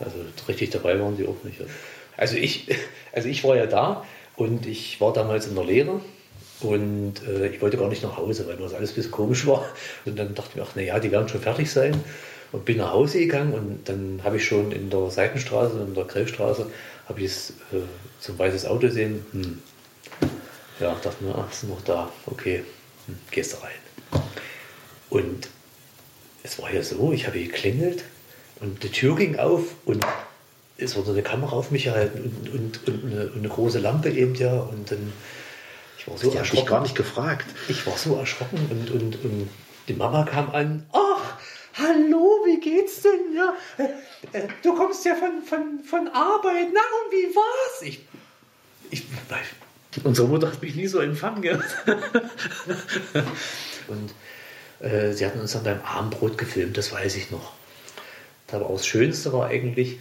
[0.00, 0.16] Also
[0.48, 1.60] richtig dabei waren sie auch nicht.
[2.16, 2.68] Also ich,
[3.12, 4.04] also ich war ja da
[4.36, 6.00] und ich war damals in der Lehre
[6.60, 9.46] und äh, ich wollte gar nicht nach Hause, weil mir das alles ein bisschen komisch
[9.46, 9.64] war.
[10.04, 12.02] Und dann dachte ich mir, ach naja, die werden schon fertig sein.
[12.52, 16.04] Und bin nach Hause gegangen und dann habe ich schon in der Seitenstraße, in der
[16.04, 16.70] Grillstraße,
[17.08, 17.80] habe ich es äh,
[18.20, 19.26] zum weißes Auto gesehen.
[19.32, 19.60] Hm.
[20.78, 22.10] Ja, dachte mir, ach, ist noch da.
[22.26, 22.62] Okay,
[23.06, 24.22] hm, gehst du rein.
[25.10, 25.48] Und
[26.44, 28.04] es war ja so, ich habe geklingelt
[28.60, 30.06] und die Tür ging auf und
[30.76, 32.18] es wurde eine Kamera auf mich gehalten
[32.52, 34.54] und, und, und, eine, und eine, große Lampe eben ja.
[34.54, 35.12] Und dann,
[35.98, 36.64] ich war so die erschrocken.
[36.64, 37.46] Ich gar nicht gefragt.
[37.68, 39.48] Ich war so erschrocken und, und, und
[39.88, 40.84] die Mama kam an.
[40.92, 41.38] Ach,
[41.74, 43.34] hallo, wie geht's denn?
[43.34, 46.68] Ja, äh, äh, du kommst ja von, von, von Arbeit.
[46.74, 47.82] Na, und wie war's?
[47.82, 48.00] Ich,
[48.90, 49.04] ich,
[50.02, 51.62] unsere Mutter hat mich nie so empfangen.
[53.88, 54.14] und
[54.84, 57.52] äh, sie hatten uns dann beim Abendbrot gefilmt, das weiß ich noch.
[58.52, 59.98] Aber das Schönste war eigentlich,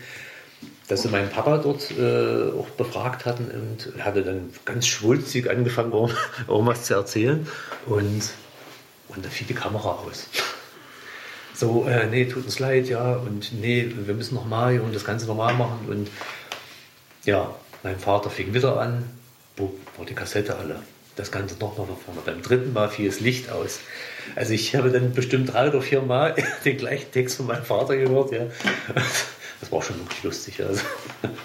[0.87, 5.49] dass sie meinen Papa dort äh, auch befragt hatten und er hatte dann ganz schwulzig
[5.49, 5.91] angefangen,
[6.47, 7.47] irgendwas zu erzählen.
[7.85, 8.21] Und,
[9.09, 10.27] und dann fiel die Kamera aus.
[11.55, 15.27] So, äh, nee, tut uns leid, ja, und nee, wir müssen nochmal und das Ganze
[15.27, 15.87] normal machen.
[15.87, 16.09] Und
[17.25, 19.03] ja, mein Vater fing wieder an,
[19.55, 20.79] wo war die Kassette alle?
[21.15, 22.21] Das Ganze nochmal von vorne.
[22.25, 23.79] Beim dritten Mal fiel das Licht aus.
[24.35, 27.97] Also ich habe dann bestimmt drei oder vier Mal den gleichen Text von meinem Vater
[27.97, 28.31] gehört.
[28.31, 28.47] Ja.
[29.63, 30.61] Das war schon wirklich lustig.
[30.61, 30.81] Also,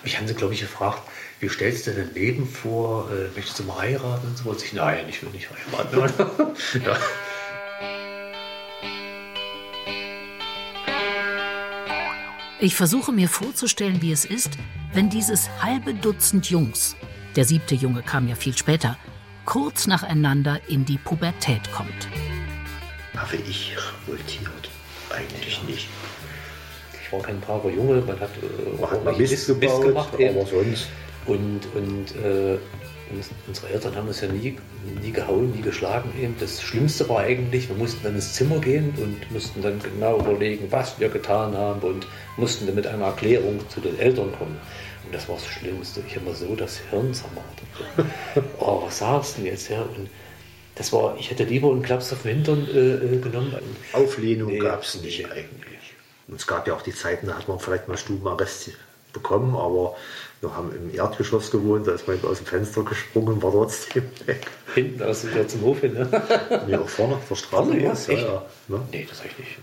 [0.03, 1.03] mich haben sie, glaube ich, gefragt,
[1.41, 3.09] wie stellst du dein Leben vor?
[3.13, 4.27] Äh, möchtest du mal heiraten?
[4.27, 4.51] Und so.
[4.51, 6.55] Und ich, nein, ich will nicht heiraten.
[6.85, 6.99] ja.
[12.61, 14.59] Ich versuche mir vorzustellen, wie es ist,
[14.93, 16.97] wenn dieses halbe Dutzend Jungs,
[17.37, 18.99] der siebte Junge kam ja viel später,
[19.49, 22.07] kurz nacheinander in die Pubertät kommt.
[23.17, 23.75] Habe ich
[24.07, 24.69] revoltiert?
[25.09, 25.89] Eigentlich nicht.
[27.03, 30.13] Ich war kein braver Junge, man hat, äh, man hat mal Mist, Mist, gebaut, gemacht,
[30.13, 30.89] aber sonst.
[31.25, 32.59] Und, und äh,
[33.47, 34.59] unsere Eltern haben uns ja nie,
[35.01, 36.13] nie gehauen, nie geschlagen.
[36.21, 36.35] Eben.
[36.39, 40.67] Das Schlimmste war eigentlich, wir mussten dann ins Zimmer gehen und mussten dann genau überlegen,
[40.71, 42.07] was wir getan haben und
[42.37, 44.59] mussten dann mit einer Erklärung zu den Eltern kommen.
[45.09, 46.03] Und das war das Schlimmste.
[46.07, 48.45] Ich habe mir so das Hirn zermartert.
[48.61, 49.71] oh, was sagst du denn jetzt?
[49.71, 49.81] Ja?
[49.81, 50.11] Und
[50.75, 53.55] das war, ich hätte lieber einen Klaps auf den Hintern äh, äh genommen.
[53.95, 55.95] Auflehnung nee, gab es nicht eigentlich.
[56.27, 58.73] Und es gab ja auch die Zeiten, da hat man vielleicht mal Stubenarrest
[59.15, 59.97] bekommen, aber
[60.43, 64.47] wir haben im Erdgeschoss gewohnt, da ist man aus dem Fenster gesprungen, war trotzdem weg.
[64.75, 66.65] Hinten aus dem zum Hof hin, ne?
[66.67, 67.79] nee, auch vorne auf der Straße.
[67.79, 68.87] ja, ja, ja, ne?
[68.93, 69.59] Nee, das habe ich nicht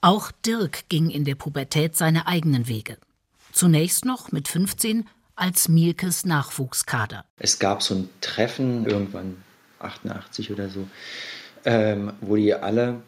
[0.00, 2.96] Auch Dirk ging in der Pubertät seine eigenen Wege.
[3.58, 7.24] Zunächst noch mit 15 als Mielkes Nachwuchskader.
[7.40, 9.38] Es gab so ein Treffen irgendwann
[9.80, 10.86] 88 oder so,
[11.64, 13.02] ähm, wo die alle,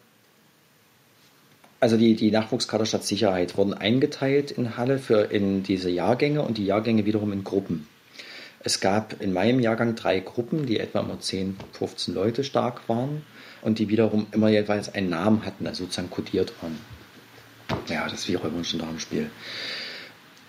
[1.79, 6.65] also die, die Nachwuchskader Stadtsicherheit wurden eingeteilt in Halle für in diese Jahrgänge und die
[6.65, 7.87] Jahrgänge wiederum in Gruppen.
[8.59, 13.21] Es gab in meinem Jahrgang drei Gruppen, die etwa immer 10, 15 Leute stark waren
[13.61, 16.77] und die wiederum immer jeweils einen Namen hatten, also sozusagen kodiert waren.
[17.87, 19.31] Ja, das ist wie Räuber und Gendarmenspiel.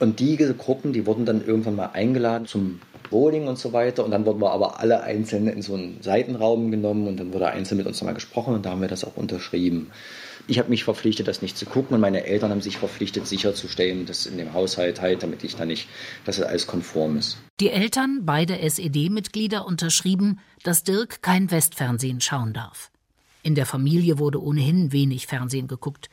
[0.03, 4.05] Und diese Gruppen, die wurden dann irgendwann mal eingeladen zum Bowling und so weiter.
[4.05, 7.47] Und dann wurden wir aber alle einzeln in so einen Seitenraum genommen und dann wurde
[7.47, 9.93] einzeln mit uns nochmal gesprochen und da haben wir das auch unterschrieben.
[10.49, 14.05] Ich habe mich verpflichtet, das nicht zu gucken und meine Eltern haben sich verpflichtet, sicherzustellen,
[14.05, 15.89] dass in dem Haushalt halt, damit ich da nicht,
[16.25, 17.39] dass es alles konform ist.
[17.61, 22.91] Die Eltern, beide SED-Mitglieder, unterschrieben, dass Dirk kein Westfernsehen schauen darf.
[23.45, 26.11] In der Familie wurde ohnehin wenig Fernsehen geguckt.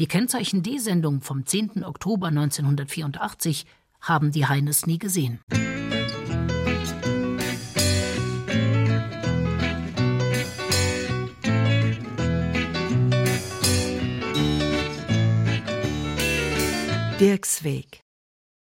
[0.00, 1.84] Die Kennzeichen D-Sendung vom 10.
[1.84, 3.66] Oktober 1984
[4.00, 5.40] haben die Heines nie gesehen.
[17.20, 18.00] Dirks Weg.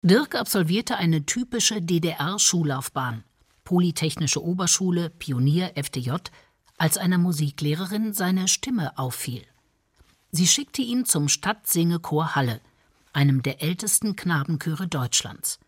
[0.02, 3.24] Dirk absolvierte eine typische DDR-Schullaufbahn.
[3.64, 6.10] Polytechnische Oberschule, Pionier, FDJ,
[6.76, 9.46] als einer Musiklehrerin seine Stimme auffiel.
[10.36, 12.60] Sie schickte ihn zum Stadtsingechor Halle,
[13.12, 15.60] einem der ältesten Knabenchöre Deutschlands.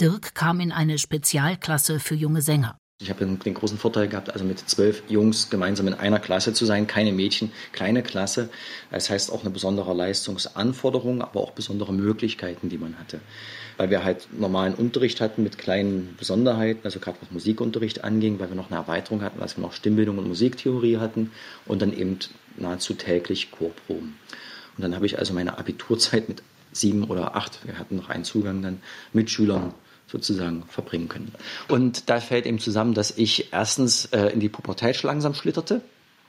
[0.00, 2.76] Dirk kam in eine Spezialklasse für junge Sänger.
[3.00, 6.66] Ich habe den großen Vorteil gehabt, also mit zwölf Jungs gemeinsam in einer Klasse zu
[6.66, 8.48] sein, keine Mädchen, kleine Klasse.
[8.90, 13.20] Das heißt auch eine besondere Leistungsanforderung, aber auch besondere Möglichkeiten, die man hatte.
[13.82, 18.48] Weil wir halt normalen Unterricht hatten mit kleinen Besonderheiten, also gerade was Musikunterricht anging, weil
[18.48, 21.32] wir noch eine Erweiterung hatten, als wir noch Stimmbildung und Musiktheorie hatten
[21.66, 22.20] und dann eben
[22.56, 24.14] nahezu täglich Chorproben.
[24.76, 28.22] Und dann habe ich also meine Abiturzeit mit sieben oder acht, wir hatten noch einen
[28.22, 28.80] Zugang dann
[29.12, 29.74] mit Schülern
[30.06, 31.32] sozusagen verbringen können.
[31.66, 35.80] Und da fällt eben zusammen, dass ich erstens äh, in die Pubertät langsam schlitterte,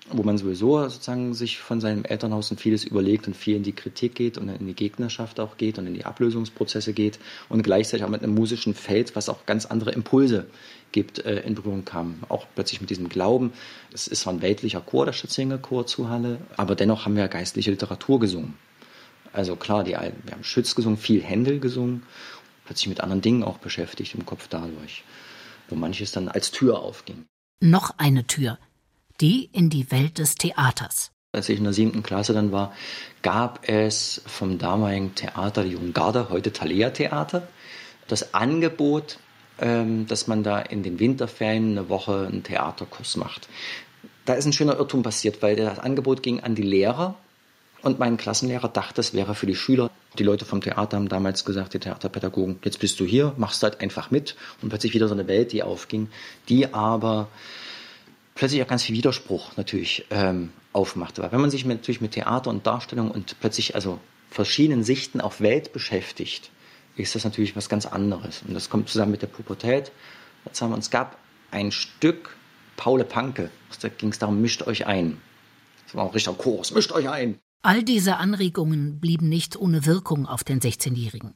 [0.10, 3.72] wo man sowieso sozusagen sich von seinem Elternhaus und vieles überlegt und viel in die
[3.72, 8.06] Kritik geht und in die Gegnerschaft auch geht und in die Ablösungsprozesse geht und gleichzeitig
[8.06, 10.46] auch mit einem musischen Feld, was auch ganz andere Impulse
[10.92, 12.20] gibt, äh, in Berührung kam.
[12.28, 13.54] Auch plötzlich mit diesem Glauben.
[13.94, 17.28] Es ist zwar ein weltlicher Chor, der Stadtsänger Chor zu Halle, aber dennoch haben wir
[17.30, 18.56] geistliche Literatur gesungen.
[19.32, 22.04] Also klar, die, wir haben Schütz gesungen, viel Händel gesungen
[22.66, 25.04] plötzlich mit anderen Dingen auch beschäftigt im Kopf dadurch,
[25.70, 27.26] wo manches dann als Tür aufging.
[27.60, 28.58] Noch eine Tür,
[29.22, 31.12] die in die Welt des Theaters.
[31.32, 32.74] Als ich in der siebten Klasse dann war,
[33.24, 37.48] gab es vom damaligen Theater die Jungarde, heute Thalia Theater,
[38.08, 39.18] das Angebot,
[39.60, 43.48] ähm, dass man da in den Winterferien eine Woche einen Theaterkurs macht.
[44.26, 47.16] Da ist ein schöner Irrtum passiert, weil das Angebot ging an die Lehrer
[47.82, 49.92] und mein Klassenlehrer dachte, es wäre für die Schüler.
[50.18, 53.82] Die Leute vom Theater haben damals gesagt, die Theaterpädagogen, jetzt bist du hier, machst halt
[53.82, 54.36] einfach mit.
[54.62, 56.10] Und plötzlich wieder so eine Welt, die aufging,
[56.48, 57.28] die aber
[58.36, 61.22] plötzlich auch ganz viel Widerspruch natürlich ähm, aufmachte.
[61.22, 65.22] Weil wenn man sich mit, natürlich mit Theater und Darstellung und plötzlich also verschiedenen Sichten
[65.22, 66.50] auf Welt beschäftigt,
[66.96, 68.44] ist das natürlich was ganz anderes.
[68.48, 69.92] Und das kommt zusammen mit der Pubertät.
[70.46, 71.18] Jetzt haben wir, es gab
[71.52, 72.36] ein Stück
[72.76, 75.22] Paule Panke, da ging es darum, mischt euch ein.
[75.86, 77.40] Das war auch richtig Kurs, mischt euch ein.
[77.62, 81.36] All diese Anregungen blieben nicht ohne Wirkung auf den 16-Jährigen.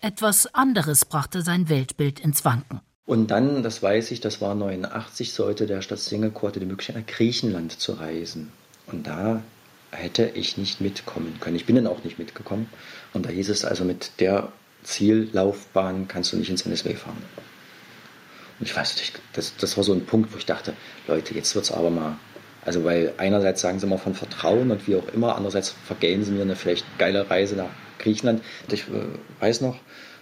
[0.00, 2.80] Etwas anderes brachte sein Weltbild ins Wanken.
[3.10, 7.72] Und dann, das weiß ich, das war 89, sollte der Stadtsingelchor die Möglichkeit nach Griechenland
[7.72, 8.52] zu reisen.
[8.86, 9.42] Und da
[9.90, 11.56] hätte ich nicht mitkommen können.
[11.56, 12.68] Ich bin dann auch nicht mitgekommen.
[13.12, 14.52] Und da hieß es also, mit der
[14.84, 17.20] Ziellaufbahn kannst du nicht ins NSW fahren.
[18.60, 20.74] Und ich weiß nicht, das, das war so ein Punkt, wo ich dachte,
[21.08, 22.16] Leute, jetzt wird es aber mal
[22.64, 26.30] also weil einerseits sagen sie immer von Vertrauen und wie auch immer, andererseits vergehen sie
[26.30, 28.42] mir eine vielleicht geile Reise nach Griechenland.
[28.70, 29.06] Ich äh,
[29.40, 29.78] weiß noch,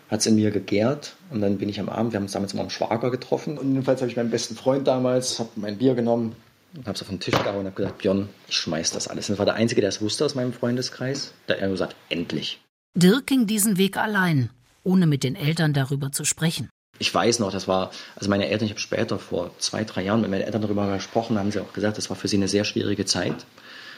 [0.09, 2.53] hat es in mir gegärt und dann bin ich am Abend, wir haben uns damals
[2.53, 5.95] immer am Schwager getroffen und jedenfalls habe ich meinen besten Freund damals, habe mein Bier
[5.95, 6.35] genommen
[6.75, 9.29] und habe es auf den Tisch gehauen und habe gesagt, Björn, ich schmeiß das alles.
[9.29, 11.33] Und das war der Einzige, der es wusste aus meinem Freundeskreis.
[11.49, 12.61] Der hat gesagt, endlich.
[12.95, 14.51] Dirk ging diesen Weg allein,
[14.85, 16.69] ohne mit den Eltern darüber zu sprechen
[16.99, 20.21] ich weiß noch, das war, also meine Eltern, ich habe später vor zwei, drei Jahren
[20.21, 22.65] mit meinen Eltern darüber gesprochen, haben sie auch gesagt, das war für sie eine sehr
[22.65, 23.47] schwierige Zeit.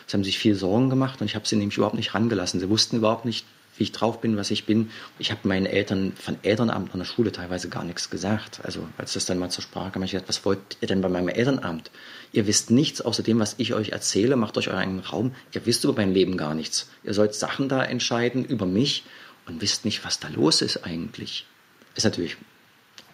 [0.07, 2.61] Sie haben sich viel Sorgen gemacht und ich habe sie nämlich überhaupt nicht rangelassen.
[2.61, 3.47] Sie wussten überhaupt nicht,
[3.81, 4.91] wie ich drauf bin, was ich bin.
[5.19, 8.61] Ich habe meinen Eltern von Elternabend an der Schule teilweise gar nichts gesagt.
[8.63, 11.09] Also als das dann mal zur Sprache kam, ich gesagt, was wollt ihr denn bei
[11.09, 11.91] meinem Elternabend?
[12.33, 15.35] Ihr wisst nichts außer dem, was ich euch erzähle, macht euch euren Raum.
[15.53, 16.91] Ihr wisst über mein Leben gar nichts.
[17.05, 19.05] Ihr sollt Sachen da entscheiden über mich
[19.47, 21.47] und wisst nicht, was da los ist eigentlich.
[21.95, 22.37] Ist natürlich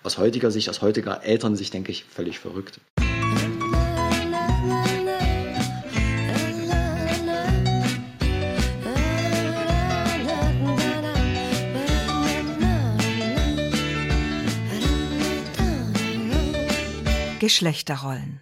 [0.03, 2.81] aus heutiger Sicht, aus heutiger Elternsicht, denke ich, völlig verrückt.
[17.39, 18.41] Geschlechterrollen.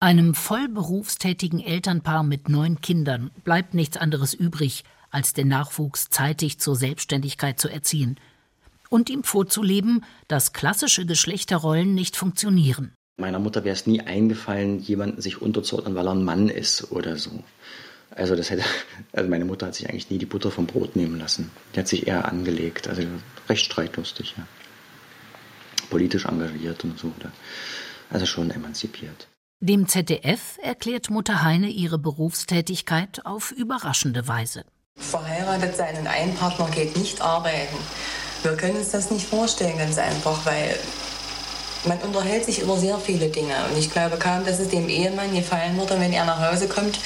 [0.00, 6.76] Einem vollberufstätigen Elternpaar mit neun Kindern bleibt nichts anderes übrig, als den Nachwuchs zeitig zur
[6.76, 8.18] Selbstständigkeit zu erziehen–
[8.92, 12.92] und ihm vorzuleben, dass klassische Geschlechterrollen nicht funktionieren.
[13.18, 17.16] Meiner Mutter wäre es nie eingefallen, jemanden sich unterzuordnen, weil er ein Mann ist oder
[17.16, 17.42] so.
[18.10, 18.64] Also das hätte,
[19.12, 21.50] also meine Mutter hat sich eigentlich nie die Butter vom Brot nehmen lassen.
[21.74, 23.02] Die hat sich eher angelegt, also
[23.48, 24.46] recht streitlustig, ja.
[25.88, 27.12] Politisch engagiert und so.
[28.12, 29.28] Also schon emanzipiert.
[29.60, 34.64] Dem ZDF erklärt Mutter Heine ihre Berufstätigkeit auf überraschende Weise.
[34.96, 37.76] Verheiratet sein und ein Partner geht nicht arbeiten.
[38.42, 40.76] Wir können uns das nicht vorstellen, ganz einfach, weil
[41.84, 43.54] man unterhält sich über sehr viele Dinge.
[43.70, 46.98] Und ich glaube kaum, dass es dem Ehemann gefallen würde, wenn er nach Hause kommt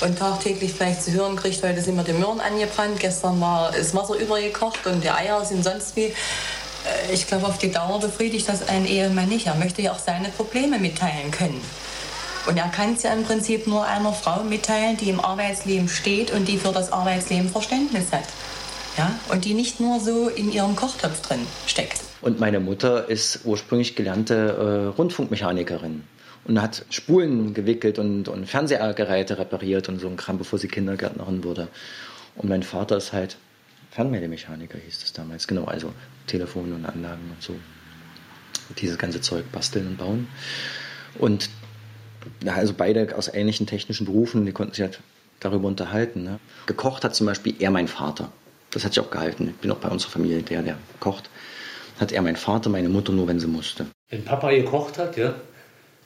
[0.00, 3.94] und tagtäglich vielleicht zu hören kriegt, heute sind mir die Möhren angebrannt, gestern war das
[3.94, 6.12] Wasser übergekocht und die Eier sind sonst wie.
[6.84, 9.46] Äh, ich glaube, auf die Dauer befriedigt das ein Ehemann nicht.
[9.46, 11.60] Er möchte ja auch seine Probleme mitteilen können.
[12.46, 16.30] Und er kann es ja im Prinzip nur einer Frau mitteilen, die im Arbeitsleben steht
[16.32, 18.24] und die für das Arbeitsleben Verständnis hat.
[18.96, 19.14] Ja?
[19.28, 22.00] Und die nicht nur so in ihrem Kochtopf drin steckt.
[22.22, 26.04] Und meine Mutter ist ursprünglich gelernte äh, Rundfunkmechanikerin
[26.44, 31.44] und hat Spulen gewickelt und, und Fernsehgeräte repariert und so ein Kram, bevor sie Kindergärtnerin
[31.44, 31.68] wurde.
[32.36, 33.36] Und mein Vater ist halt
[33.90, 35.46] Fernmeldemechaniker, hieß das damals.
[35.46, 35.92] Genau, also
[36.30, 37.54] Telefone und Anlagen und so.
[38.78, 40.28] Dieses ganze Zeug basteln und bauen.
[41.18, 41.50] Und
[42.46, 45.00] also beide aus ähnlichen technischen Berufen, die konnten sich halt
[45.40, 46.22] darüber unterhalten.
[46.22, 46.38] Ne?
[46.66, 48.30] Gekocht hat zum Beispiel eher mein Vater.
[48.70, 49.48] Das hat sich auch gehalten.
[49.48, 51.28] Ich bin auch bei unserer Familie der, der kocht.
[51.98, 53.86] Hat er mein Vater, meine Mutter nur, wenn sie musste.
[54.08, 55.34] Wenn Papa gekocht hat, ja,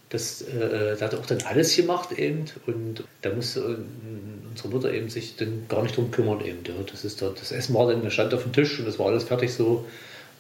[0.09, 4.68] das, äh, da hat er auch dann alles gemacht eben und da musste äh, unsere
[4.68, 6.61] Mutter eben sich dann gar nicht drum kümmern eben.
[6.66, 6.75] Ja.
[6.91, 9.25] Das, ist da, das Essen war dann, stand auf dem Tisch und das war alles
[9.25, 9.85] fertig so,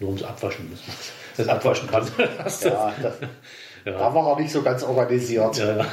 [0.00, 0.96] nur ums Abwaschen muss man
[1.36, 2.06] das abwaschen kann.
[2.18, 2.62] ja, das,
[3.84, 3.92] ja.
[3.92, 5.58] Da war er nicht so ganz organisiert.
[5.58, 5.86] Ja, ja.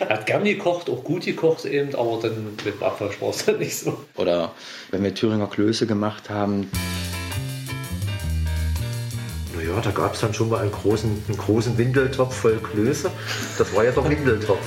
[0.00, 3.46] er hat gern gekocht, auch gut gekocht eben, aber dann mit dem Abwasch war es
[3.46, 4.04] dann nicht so.
[4.16, 4.52] Oder
[4.90, 6.70] wenn wir Thüringer Klöße gemacht haben.
[9.56, 13.10] Naja, da gab es dann schon mal einen großen, einen großen Windeltopf voll Klöße.
[13.56, 14.66] Das war ja der Windeltopf.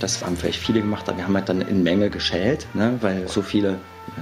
[0.00, 3.28] Das haben vielleicht viele gemacht, aber wir haben halt dann in Menge geschält, ne, weil
[3.28, 3.78] so viele,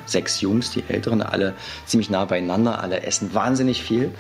[0.07, 1.55] sechs Jungs, die Älteren, alle
[1.87, 4.11] ziemlich nah beieinander, alle essen wahnsinnig viel.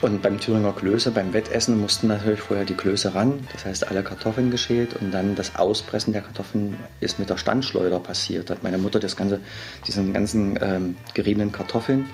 [0.00, 3.46] Und beim Thüringer Klöße, beim Wettessen, mussten natürlich vorher die Klöße ran.
[3.52, 8.00] Das heißt, alle Kartoffeln geschält und dann das Auspressen der Kartoffeln ist mit der Standschleuder
[8.00, 8.48] passiert.
[8.48, 9.40] Da hat meine Mutter das ganze,
[9.86, 12.06] diesen ganzen ähm, geriebenen Kartoffeln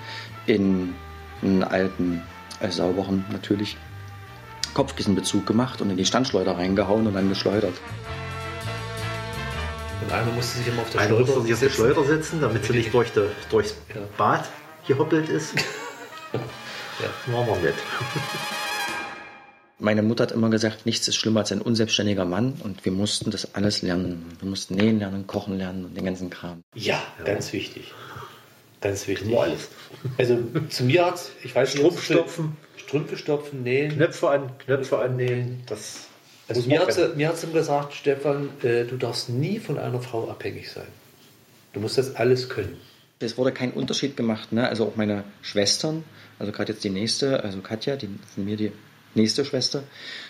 [0.47, 0.93] in
[1.41, 2.21] einen alten,
[2.59, 3.77] äh, sauberen natürlich
[4.73, 7.73] Kopfkissenbezug gemacht und in die Standschleuder reingehauen und dann geschleudert.
[10.01, 12.41] Und einer musste sich immer auf der Einer Schleuder, musste sich auf der Schleuder setzen,
[12.41, 14.01] damit sie nicht durch de, durchs ja.
[14.17, 14.49] Bad
[14.87, 15.53] gehoppelt ist.
[17.01, 17.79] Ja, machen wir nicht.
[19.79, 23.31] Meine Mutter hat immer gesagt, nichts ist schlimmer als ein unselbstständiger Mann und wir mussten
[23.31, 24.23] das alles lernen.
[24.39, 26.61] Wir mussten nähen lernen, kochen lernen und den ganzen Kram.
[26.75, 27.23] Ja, ja.
[27.25, 27.91] ganz wichtig.
[28.81, 29.35] Ganz wichtig.
[29.35, 29.69] Alles.
[30.19, 30.37] Also
[30.69, 33.93] zu mir hat ich weiß nicht, Strumpf stopfen, Strümpfe stopfen, nähen.
[33.93, 35.63] Knöpfe, an, Knöpfe annähen.
[35.65, 36.07] Das
[36.57, 40.01] also mir hat, sie, mir hat sie gesagt, Stefan, äh, du darfst nie von einer
[40.01, 40.87] Frau abhängig sein.
[41.73, 42.77] Du musst das alles können.
[43.19, 44.51] Es wurde kein Unterschied gemacht.
[44.51, 44.67] Ne?
[44.67, 46.03] Also auch meine Schwestern
[46.41, 48.71] also gerade jetzt die nächste, also Katja, die von mir die
[49.13, 49.83] nächste Schwester,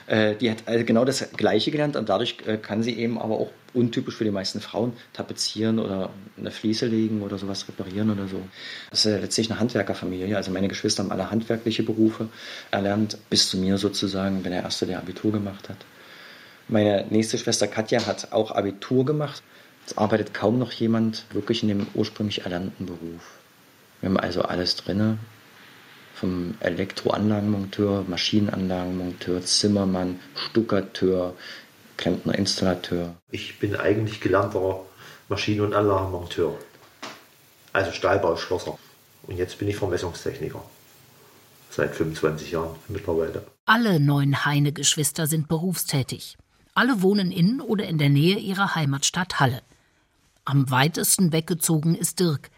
[0.08, 3.36] äh, die hat also genau das Gleiche gelernt und dadurch äh, kann sie eben aber
[3.36, 8.28] auch untypisch für die meisten Frauen tapezieren oder eine Fliese legen oder sowas reparieren oder
[8.28, 8.42] so.
[8.90, 10.36] Das ist letztlich eine Handwerkerfamilie.
[10.36, 12.28] Also meine Geschwister haben alle handwerkliche Berufe
[12.72, 15.78] erlernt, bis zu mir sozusagen, bin der Erste, der Abitur gemacht hat.
[16.72, 19.44] Meine nächste Schwester Katja hat auch Abitur gemacht.
[19.86, 23.40] Es arbeitet kaum noch jemand wirklich in dem ursprünglich erlernten Beruf.
[24.00, 25.20] Wir haben also alles drin
[26.16, 31.34] vom Elektroanlagenmonteur, Maschinenanlagenmonteur, Zimmermann, Stuckateur,
[31.98, 33.16] Klempner, Installateur.
[33.32, 34.80] Ich bin eigentlich gelernter
[35.28, 36.58] Maschinen- und Anlagenmonteur.
[37.74, 38.80] Also Stahlbauschlosser.
[39.24, 40.64] Und jetzt bin ich Vermessungstechniker.
[41.70, 43.46] Seit 25 Jahren mittlerweile.
[43.66, 46.38] Alle neun Heine-Geschwister sind berufstätig.
[46.74, 49.62] Alle wohnen in oder in der Nähe ihrer Heimatstadt Halle.
[50.46, 52.50] Am weitesten weggezogen ist Dirk.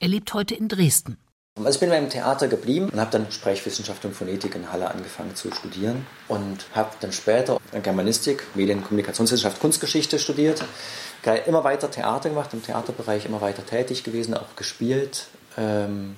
[0.00, 1.18] Er lebt heute in Dresden.
[1.56, 5.34] Also ich bin beim Theater geblieben und habe dann Sprechwissenschaft und Phonetik in Halle angefangen
[5.34, 10.64] zu studieren und habe dann später Germanistik, Medien, Kommunikationswissenschaft, Kunstgeschichte studiert.
[11.46, 15.26] Immer weiter Theater gemacht, im Theaterbereich immer weiter tätig gewesen, auch gespielt.
[15.58, 16.16] Ähm,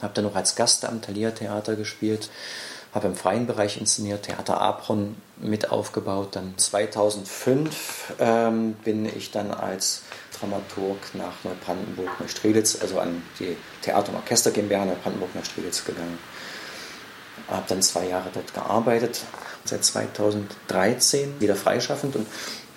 [0.00, 2.28] habe dann noch als Gast am Thalia Theater gespielt,
[2.94, 6.36] habe im freien Bereich inszeniert, Theater Apron mit aufgebaut.
[6.36, 10.02] Dann 2005 ähm, bin ich dann als
[10.38, 16.18] Dramaturg nach Neubrandenburg, Neustrelitz, also an die Theater- und Orchester GmbH Neubrandenburg, Neustrelitz gegangen.
[17.48, 19.22] Habe dann zwei Jahre dort gearbeitet,
[19.64, 22.26] seit 2013 wieder freischaffend und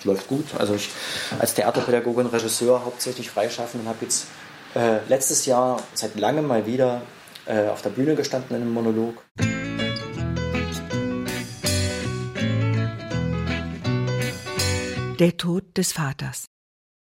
[0.04, 0.46] läuft gut.
[0.58, 0.90] Also ich
[1.38, 4.26] als Theaterpädagoge und Regisseur hauptsächlich freischaffend und habe jetzt
[4.76, 7.00] Äh, letztes Jahr seit langem mal wieder
[7.46, 9.22] äh, auf der Bühne gestanden in einem Monolog.
[15.18, 16.44] Der Tod des Vaters.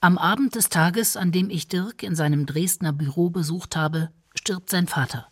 [0.03, 4.69] Am Abend des Tages, an dem ich Dirk in seinem Dresdner Büro besucht habe, stirbt
[4.69, 5.29] sein Vater.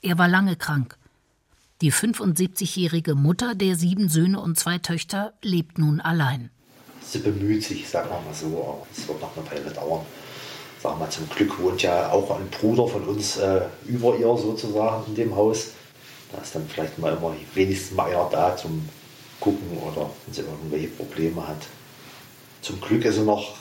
[0.00, 0.96] Er war lange krank.
[1.82, 6.48] Die 75-jährige Mutter der sieben Söhne und zwei Töchter lebt nun allein.
[7.02, 10.06] Sie bemüht sich, sagen wir mal so, es wird noch eine Weile dauern.
[10.82, 14.34] Sagen wir mal, zum Glück wohnt ja auch ein Bruder von uns äh, über ihr
[14.38, 15.72] sozusagen in dem Haus.
[16.32, 18.88] Da ist dann vielleicht mal immer wenigstens mal einer da zum
[19.38, 21.58] Gucken oder wenn sie irgendwelche Probleme hat.
[22.66, 23.54] Zum Glück ist sie noch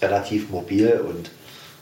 [0.00, 1.30] relativ mobil und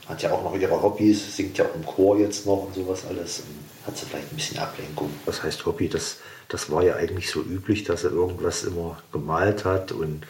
[0.08, 3.04] hat ja auch noch ihre Hobbys, singt ja auch im Chor jetzt noch und sowas
[3.08, 3.40] alles.
[3.40, 5.08] Und hat sie vielleicht ein bisschen Ablenkung.
[5.24, 5.88] Was heißt Hobby?
[5.88, 6.16] Das,
[6.48, 10.26] das war ja eigentlich so üblich, dass er irgendwas immer gemalt hat und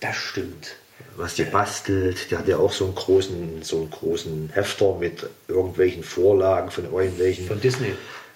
[0.00, 0.74] Das stimmt.
[1.16, 2.28] was die bastelt.
[2.32, 6.92] Die hat ja auch so einen großen, so einen großen Hefter mit irgendwelchen Vorlagen von
[6.92, 7.94] irgendwelchen, Von Disney.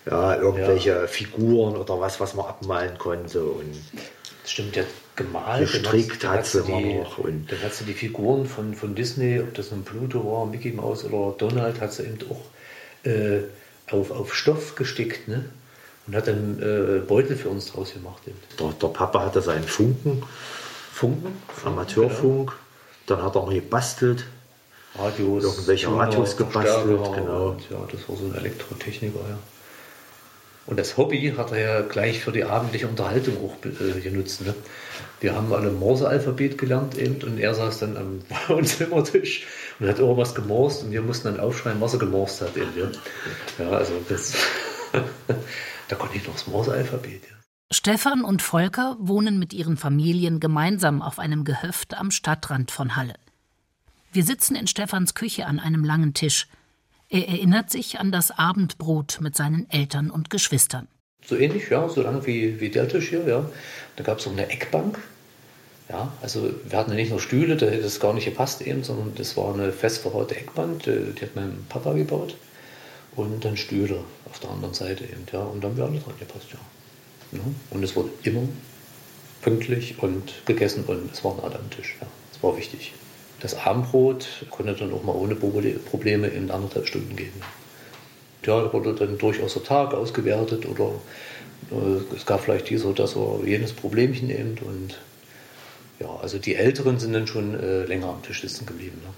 [0.09, 3.45] ja, irgendwelche Figuren oder was, was man abmalen konnte.
[3.45, 3.75] Und
[4.51, 4.85] stimmt, ja
[5.17, 5.61] gemalt.
[5.71, 8.95] Gestrickt dann hat sie immer die, noch und- Dann hat sie die Figuren von, von
[8.95, 13.41] Disney, ob das nun Pluto war, Mickey Mouse oder Donald, hat sie eben auch äh,
[13.91, 15.29] auf, auf Stoff gestickt.
[15.29, 15.45] Ne?
[16.07, 18.23] Und hat dann äh, Beutel für uns draus gemacht.
[18.27, 18.39] Eben.
[18.61, 20.23] der, der Papa hatte seinen Funken,
[20.93, 21.33] Funken,
[21.65, 22.53] Amateurfunk.
[23.07, 24.27] Dann hat er noch gebastelt.
[24.99, 27.51] Radios, Irgendwelche Radios gebastelt, genau.
[27.51, 29.39] Und, ja, das war so ein Elektrotechniker, ja.
[30.67, 34.45] Und das Hobby hat er ja gleich für die abendliche Unterhaltung auch äh, genutzt.
[34.45, 34.55] Ne?
[35.21, 39.47] Wir haben alle Morse-Alphabet gelernt eben und er saß dann am Wohnzimmertisch
[39.79, 42.57] und hat irgendwas gemorst und wir mussten dann aufschreiben, was er gemorst hat.
[42.57, 43.65] Eben, ja.
[43.65, 44.35] ja, also das,
[45.89, 47.23] da konnte ich noch das Morse-Alphabet.
[47.23, 47.37] Ja.
[47.73, 53.15] Stefan und Volker wohnen mit ihren Familien gemeinsam auf einem Gehöft am Stadtrand von Halle.
[54.13, 56.47] Wir sitzen in Stefans Küche an einem langen Tisch.
[57.17, 60.87] Er erinnert sich an das Abendbrot mit seinen Eltern und Geschwistern.
[61.25, 63.49] So ähnlich, ja, so lang wie, wie der Tisch hier, ja.
[63.97, 64.99] Da gab es auch eine Eckbank.
[65.89, 68.85] Ja, also wir hatten ja nicht nur Stühle, da hätte es gar nicht gepasst eben,
[68.85, 72.37] sondern das war eine fest verhaute Eckbank, die, die hat mein Papa gebaut.
[73.15, 75.41] Und dann Stühle auf der anderen Seite eben, ja.
[75.41, 77.39] Und dann haben wir alle dran gepasst, ja.
[77.39, 77.45] ja.
[77.71, 78.43] Und es wurde immer
[79.41, 82.07] pünktlich und gegessen und es waren alle am Tisch, ja.
[82.35, 82.93] Das war wichtig.
[83.47, 87.33] Das Abendbrot konnte dann auch mal ohne Probleme in anderthalb Stunden gehen.
[88.45, 90.91] Ja, da wurde dann durchaus der Tag ausgewertet oder
[91.71, 94.59] äh, es gab vielleicht dies oder das oder jenes Problemchen eben.
[94.67, 94.99] Und
[96.01, 99.01] ja, also die Älteren sind dann schon äh, länger am Tisch sitzen geblieben.
[99.05, 99.15] Ne?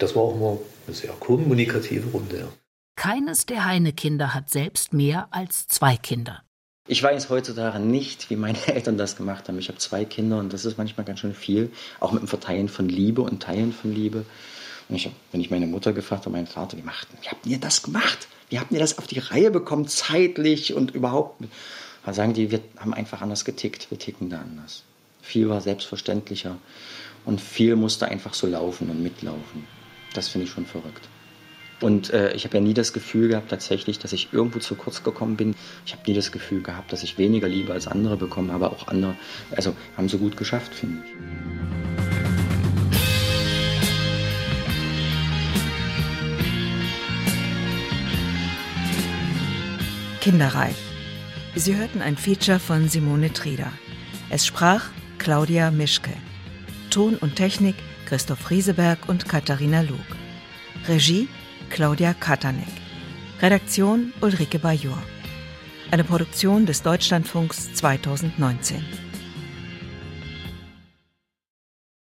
[0.00, 0.58] Das war auch immer
[0.88, 2.36] eine sehr kommunikative Runde.
[2.36, 2.48] Ja.
[2.96, 6.42] Keines der Heine-Kinder hat selbst mehr als zwei Kinder.
[6.90, 9.58] Ich weiß heutzutage nicht, wie meine Eltern das gemacht haben.
[9.58, 11.70] Ich habe zwei Kinder und das ist manchmal ganz schön viel,
[12.00, 14.24] auch mit dem Verteilen von Liebe und Teilen von Liebe.
[14.88, 17.60] Und ich wenn ich meine Mutter gefragt habe, meinen Vater, wie machten, wie habt ihr
[17.60, 18.26] das gemacht?
[18.48, 21.44] Wie habt ihr das auf die Reihe bekommen, zeitlich und überhaupt?
[22.06, 24.82] Da sagen die, wir haben einfach anders getickt, wir ticken da anders.
[25.20, 26.56] Viel war selbstverständlicher
[27.26, 29.66] und viel musste einfach so laufen und mitlaufen.
[30.14, 31.06] Das finde ich schon verrückt.
[31.80, 35.04] Und äh, ich habe ja nie das Gefühl gehabt, tatsächlich, dass ich irgendwo zu kurz
[35.04, 35.54] gekommen bin.
[35.86, 38.70] Ich habe nie das Gefühl gehabt, dass ich weniger Liebe als andere bekommen habe.
[38.70, 39.14] Auch andere,
[39.54, 41.12] also haben so gut geschafft, finde ich.
[50.20, 50.76] Kinderreich.
[51.54, 53.72] Sie hörten ein Feature von Simone Trieder.
[54.30, 54.86] Es sprach
[55.18, 56.12] Claudia Mischke.
[56.90, 59.98] Ton und Technik Christoph Rieseberg und Katharina Lug.
[60.88, 61.28] Regie
[61.70, 62.68] Claudia Katanek.
[63.40, 64.98] Redaktion Ulrike Bajor.
[65.90, 69.07] Eine Produktion des Deutschlandfunks 2019.